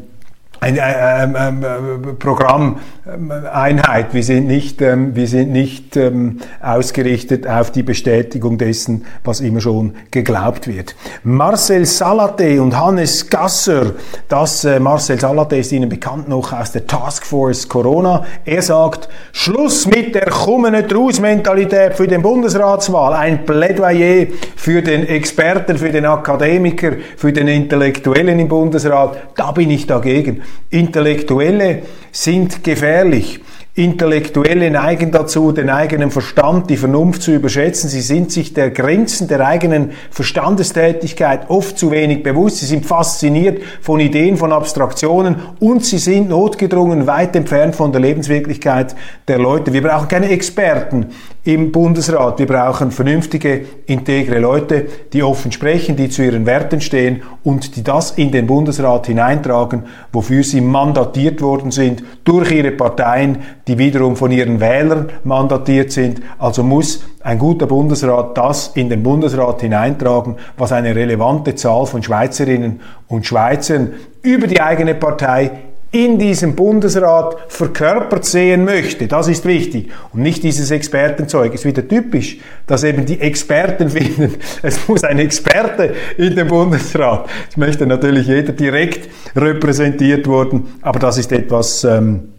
eine 0.64 1.34
ähm, 1.36 1.64
ähm, 1.64 2.16
Programmeinheit. 2.18 4.14
Wir 4.14 4.22
sind 4.22 4.46
nicht, 4.46 4.80
ähm, 4.80 5.14
wir 5.14 5.26
sind 5.26 5.52
nicht 5.52 5.96
ähm, 5.96 6.38
ausgerichtet 6.62 7.46
auf 7.46 7.70
die 7.70 7.82
Bestätigung 7.82 8.56
dessen, 8.56 9.04
was 9.24 9.40
immer 9.40 9.60
schon 9.60 9.94
geglaubt 10.10 10.66
wird. 10.66 10.96
Marcel 11.22 11.84
Salate 11.84 12.62
und 12.62 12.78
Hannes 12.78 13.28
Gasser, 13.28 13.92
das 14.28 14.64
äh, 14.64 14.80
Marcel 14.80 15.20
Salate 15.20 15.56
ist 15.56 15.70
Ihnen 15.72 15.90
bekannt 15.90 16.28
noch 16.28 16.52
aus 16.52 16.72
der 16.72 16.86
Taskforce 16.86 17.68
Corona. 17.68 18.24
Er 18.46 18.62
sagt, 18.62 19.10
Schluss 19.32 19.86
mit 19.86 20.14
der 20.14 20.30
kommenden 20.30 20.88
Truth-Mentalität 20.88 21.94
für 21.94 22.08
den 22.08 22.22
Bundesratswahl. 22.22 23.12
Ein 23.12 23.44
Plädoyer 23.44 24.28
für 24.56 24.80
den 24.80 25.06
Experten, 25.06 25.76
für 25.76 25.90
den 25.90 26.06
Akademiker, 26.06 26.92
für 27.18 27.32
den 27.32 27.48
Intellektuellen 27.48 28.38
im 28.38 28.48
Bundesrat. 28.48 29.18
Da 29.36 29.52
bin 29.52 29.70
ich 29.70 29.86
dagegen. 29.86 30.42
Intellektuelle 30.70 31.82
sind 32.12 32.64
gefährlich. 32.64 33.40
Intellektuelle 33.76 34.70
neigen 34.70 35.10
dazu, 35.10 35.50
den 35.50 35.68
eigenen 35.68 36.12
Verstand, 36.12 36.70
die 36.70 36.76
Vernunft 36.76 37.22
zu 37.22 37.32
überschätzen. 37.32 37.90
Sie 37.90 38.02
sind 38.02 38.30
sich 38.30 38.54
der 38.54 38.70
Grenzen 38.70 39.26
der 39.26 39.44
eigenen 39.44 39.90
Verstandestätigkeit 40.12 41.50
oft 41.50 41.76
zu 41.76 41.90
wenig 41.90 42.22
bewusst. 42.22 42.58
Sie 42.58 42.66
sind 42.66 42.86
fasziniert 42.86 43.60
von 43.80 43.98
Ideen, 43.98 44.36
von 44.36 44.52
Abstraktionen 44.52 45.38
und 45.58 45.84
sie 45.84 45.98
sind 45.98 46.28
notgedrungen 46.28 47.08
weit 47.08 47.34
entfernt 47.34 47.74
von 47.74 47.90
der 47.90 48.00
Lebenswirklichkeit 48.00 48.94
der 49.26 49.40
Leute. 49.40 49.72
Wir 49.72 49.82
brauchen 49.82 50.06
keine 50.06 50.28
Experten 50.28 51.06
im 51.42 51.72
Bundesrat. 51.72 52.38
Wir 52.38 52.46
brauchen 52.46 52.92
vernünftige, 52.92 53.66
integre 53.86 54.38
Leute, 54.38 54.86
die 55.12 55.24
offen 55.24 55.50
sprechen, 55.50 55.96
die 55.96 56.08
zu 56.08 56.22
ihren 56.22 56.46
Werten 56.46 56.80
stehen 56.80 57.22
und 57.42 57.76
die 57.76 57.82
das 57.82 58.12
in 58.12 58.30
den 58.30 58.46
Bundesrat 58.46 59.08
hineintragen, 59.08 59.82
wofür 60.12 60.42
sie 60.42 60.60
mandatiert 60.60 61.42
worden 61.42 61.70
sind 61.70 62.02
durch 62.24 62.50
ihre 62.50 62.70
Parteien, 62.70 63.38
die 63.66 63.78
wiederum 63.78 64.16
von 64.16 64.30
ihren 64.30 64.60
Wählern 64.60 65.10
mandatiert 65.24 65.92
sind. 65.92 66.20
Also 66.38 66.62
muss 66.62 67.04
ein 67.20 67.38
guter 67.38 67.66
Bundesrat 67.66 68.36
das 68.36 68.68
in 68.74 68.88
den 68.88 69.02
Bundesrat 69.02 69.60
hineintragen, 69.62 70.36
was 70.56 70.72
eine 70.72 70.94
relevante 70.94 71.54
Zahl 71.54 71.86
von 71.86 72.02
Schweizerinnen 72.02 72.80
und 73.08 73.26
Schweizern 73.26 73.92
über 74.22 74.46
die 74.46 74.60
eigene 74.60 74.94
Partei 74.94 75.50
in 75.94 76.18
diesem 76.18 76.56
Bundesrat 76.56 77.36
verkörpert 77.46 78.24
sehen 78.24 78.64
möchte. 78.64 79.06
Das 79.06 79.28
ist 79.28 79.44
wichtig. 79.44 79.92
Und 80.12 80.22
nicht 80.22 80.42
dieses 80.42 80.72
Expertenzeug. 80.72 81.54
Ist 81.54 81.64
wieder 81.64 81.86
typisch, 81.86 82.38
dass 82.66 82.82
eben 82.82 83.06
die 83.06 83.20
Experten 83.20 83.88
finden, 83.90 84.34
es 84.62 84.88
muss 84.88 85.04
ein 85.04 85.20
Experte 85.20 85.94
in 86.18 86.34
den 86.34 86.48
Bundesrat. 86.48 87.28
Es 87.48 87.56
möchte 87.56 87.86
natürlich 87.86 88.26
jeder 88.26 88.52
direkt 88.52 89.08
repräsentiert 89.36 90.26
worden, 90.26 90.64
aber 90.82 90.98
das 90.98 91.16
ist 91.16 91.30
etwas, 91.30 91.84
ähm, 91.84 92.33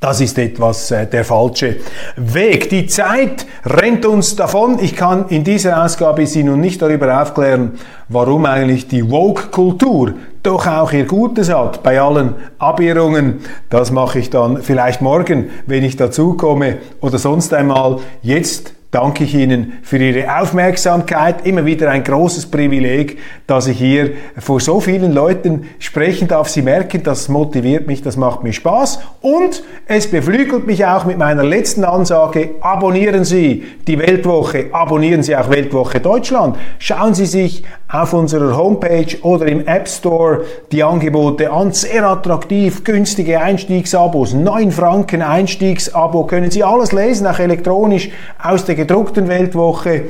das 0.00 0.20
ist 0.20 0.38
etwas 0.38 0.90
äh, 0.90 1.06
der 1.06 1.24
falsche 1.24 1.76
Weg. 2.16 2.70
Die 2.70 2.86
Zeit 2.86 3.46
rennt 3.64 4.06
uns 4.06 4.36
davon. 4.36 4.78
Ich 4.80 4.94
kann 4.94 5.28
in 5.28 5.44
dieser 5.44 5.84
Ausgabe 5.84 6.26
Sie 6.26 6.44
nun 6.44 6.60
nicht 6.60 6.80
darüber 6.80 7.20
aufklären, 7.20 7.72
warum 8.08 8.46
eigentlich 8.46 8.86
die 8.86 9.10
Woke-Kultur 9.10 10.14
doch 10.42 10.66
auch 10.66 10.92
ihr 10.92 11.04
Gutes 11.04 11.52
hat 11.52 11.82
bei 11.82 12.00
allen 12.00 12.34
Abirrungen. 12.58 13.40
Das 13.70 13.90
mache 13.90 14.20
ich 14.20 14.30
dann 14.30 14.62
vielleicht 14.62 15.02
morgen, 15.02 15.50
wenn 15.66 15.82
ich 15.82 15.96
dazukomme 15.96 16.78
oder 17.00 17.18
sonst 17.18 17.52
einmal. 17.52 17.98
Jetzt 18.22 18.74
danke 18.90 19.24
ich 19.24 19.34
Ihnen 19.34 19.74
für 19.82 19.98
Ihre 19.98 20.40
Aufmerksamkeit. 20.40 21.46
Immer 21.46 21.66
wieder 21.66 21.90
ein 21.90 22.04
großes 22.04 22.50
Privileg, 22.50 23.18
dass 23.46 23.66
ich 23.66 23.78
hier 23.78 24.12
vor 24.38 24.60
so 24.60 24.80
vielen 24.80 25.12
Leuten 25.12 25.66
sprechen 25.78 26.28
darf. 26.28 26.48
Sie 26.48 26.62
merken, 26.62 27.02
das 27.02 27.28
motiviert 27.28 27.86
mich, 27.86 28.02
das 28.02 28.16
macht 28.16 28.42
mir 28.42 28.52
Spaß 28.52 29.00
und 29.20 29.62
es 29.86 30.10
beflügelt 30.10 30.66
mich 30.66 30.86
auch 30.86 31.04
mit 31.04 31.18
meiner 31.18 31.44
letzten 31.44 31.84
Ansage. 31.84 32.50
Abonnieren 32.60 33.24
Sie 33.24 33.64
die 33.86 33.98
Weltwoche, 33.98 34.66
abonnieren 34.72 35.22
Sie 35.22 35.36
auch 35.36 35.50
Weltwoche 35.50 36.00
Deutschland. 36.00 36.56
Schauen 36.78 37.14
Sie 37.14 37.26
sich 37.26 37.64
auf 37.90 38.12
unserer 38.12 38.56
Homepage 38.56 39.16
oder 39.22 39.46
im 39.46 39.66
App 39.66 39.88
Store 39.88 40.44
die 40.72 40.82
Angebote 40.82 41.50
an. 41.50 41.72
Sehr 41.72 42.04
attraktiv, 42.04 42.84
günstige 42.84 43.40
Einstiegsabos. 43.40 44.34
9 44.34 44.70
Franken 44.72 45.22
Einstiegsabo 45.22 46.24
können 46.24 46.50
Sie 46.50 46.62
alles 46.62 46.92
lesen, 46.92 47.26
auch 47.26 47.38
elektronisch 47.38 48.10
aus 48.42 48.64
der 48.66 48.77
gedruckten 48.78 49.26
Weltwoche. 49.26 50.04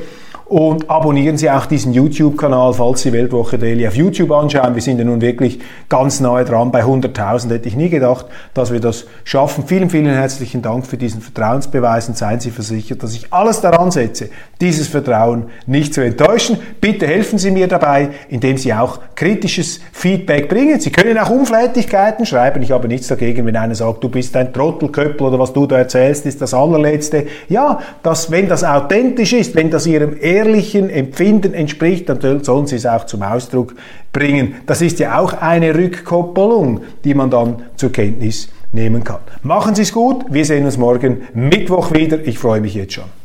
Und 0.49 0.89
abonnieren 0.89 1.37
Sie 1.37 1.49
auch 1.49 1.67
diesen 1.67 1.93
YouTube-Kanal, 1.93 2.73
falls 2.73 3.03
Sie 3.03 3.13
Weltwoche 3.13 3.59
Daily 3.59 3.87
auf 3.87 3.95
YouTube 3.95 4.31
anschauen. 4.31 4.73
Wir 4.73 4.81
sind 4.81 4.97
ja 4.97 5.05
nun 5.05 5.21
wirklich 5.21 5.59
ganz 5.87 6.19
nahe 6.19 6.43
dran 6.43 6.71
bei 6.71 6.83
100.000. 6.83 7.51
Hätte 7.51 7.67
ich 7.67 7.75
nie 7.75 7.89
gedacht, 7.89 8.25
dass 8.55 8.71
wir 8.71 8.79
das 8.79 9.05
schaffen. 9.23 9.65
Vielen, 9.67 9.91
vielen 9.91 10.07
herzlichen 10.07 10.63
Dank 10.63 10.87
für 10.87 10.97
diesen 10.97 11.21
Vertrauensbeweis 11.21 12.09
und 12.09 12.17
seien 12.17 12.39
Sie 12.39 12.49
versichert, 12.49 13.03
dass 13.03 13.13
ich 13.13 13.31
alles 13.31 13.61
daran 13.61 13.91
setze, 13.91 14.29
dieses 14.59 14.87
Vertrauen 14.87 15.45
nicht 15.67 15.93
zu 15.93 16.01
enttäuschen. 16.01 16.57
Bitte 16.81 17.05
helfen 17.05 17.37
Sie 17.37 17.51
mir 17.51 17.67
dabei, 17.67 18.09
indem 18.29 18.57
Sie 18.57 18.73
auch 18.73 18.99
kritisches 19.13 19.79
Feedback 19.91 20.49
bringen. 20.49 20.79
Sie 20.79 20.91
können 20.91 21.19
auch 21.19 21.29
Unflätigkeiten 21.29 22.25
schreiben. 22.25 22.63
Ich 22.63 22.71
habe 22.71 22.87
nichts 22.87 23.07
dagegen, 23.07 23.45
wenn 23.45 23.55
einer 23.55 23.75
sagt, 23.75 24.03
du 24.03 24.09
bist 24.09 24.35
ein 24.35 24.51
Trottelköppel 24.51 25.27
oder 25.27 25.37
was 25.37 25.53
du 25.53 25.67
da 25.67 25.77
erzählst, 25.77 26.25
ist 26.25 26.41
das 26.41 26.55
allerletzte. 26.55 27.27
Ja, 27.49 27.79
dass, 28.01 28.31
wenn 28.31 28.49
das 28.49 28.63
authentisch 28.63 29.33
ist, 29.33 29.53
wenn 29.53 29.69
das 29.69 29.85
Ihrem 29.85 30.17
ehrlichen 30.39 30.89
Empfinden 30.89 31.53
entspricht, 31.53 32.07
dann 32.09 32.43
sollen 32.43 32.67
Sie 32.67 32.77
es 32.77 32.85
auch 32.85 33.05
zum 33.05 33.21
Ausdruck 33.21 33.75
bringen. 34.13 34.55
Das 34.65 34.81
ist 34.81 34.99
ja 34.99 35.19
auch 35.19 35.33
eine 35.33 35.75
Rückkoppelung, 35.75 36.81
die 37.03 37.13
man 37.13 37.29
dann 37.29 37.63
zur 37.75 37.91
Kenntnis 37.91 38.49
nehmen 38.71 39.03
kann. 39.03 39.19
Machen 39.43 39.75
Sie 39.75 39.81
es 39.81 39.91
gut. 39.91 40.25
Wir 40.29 40.45
sehen 40.45 40.65
uns 40.65 40.77
morgen 40.77 41.23
Mittwoch 41.33 41.91
wieder. 41.93 42.25
Ich 42.25 42.39
freue 42.39 42.61
mich 42.61 42.73
jetzt 42.73 42.93
schon. 42.93 43.18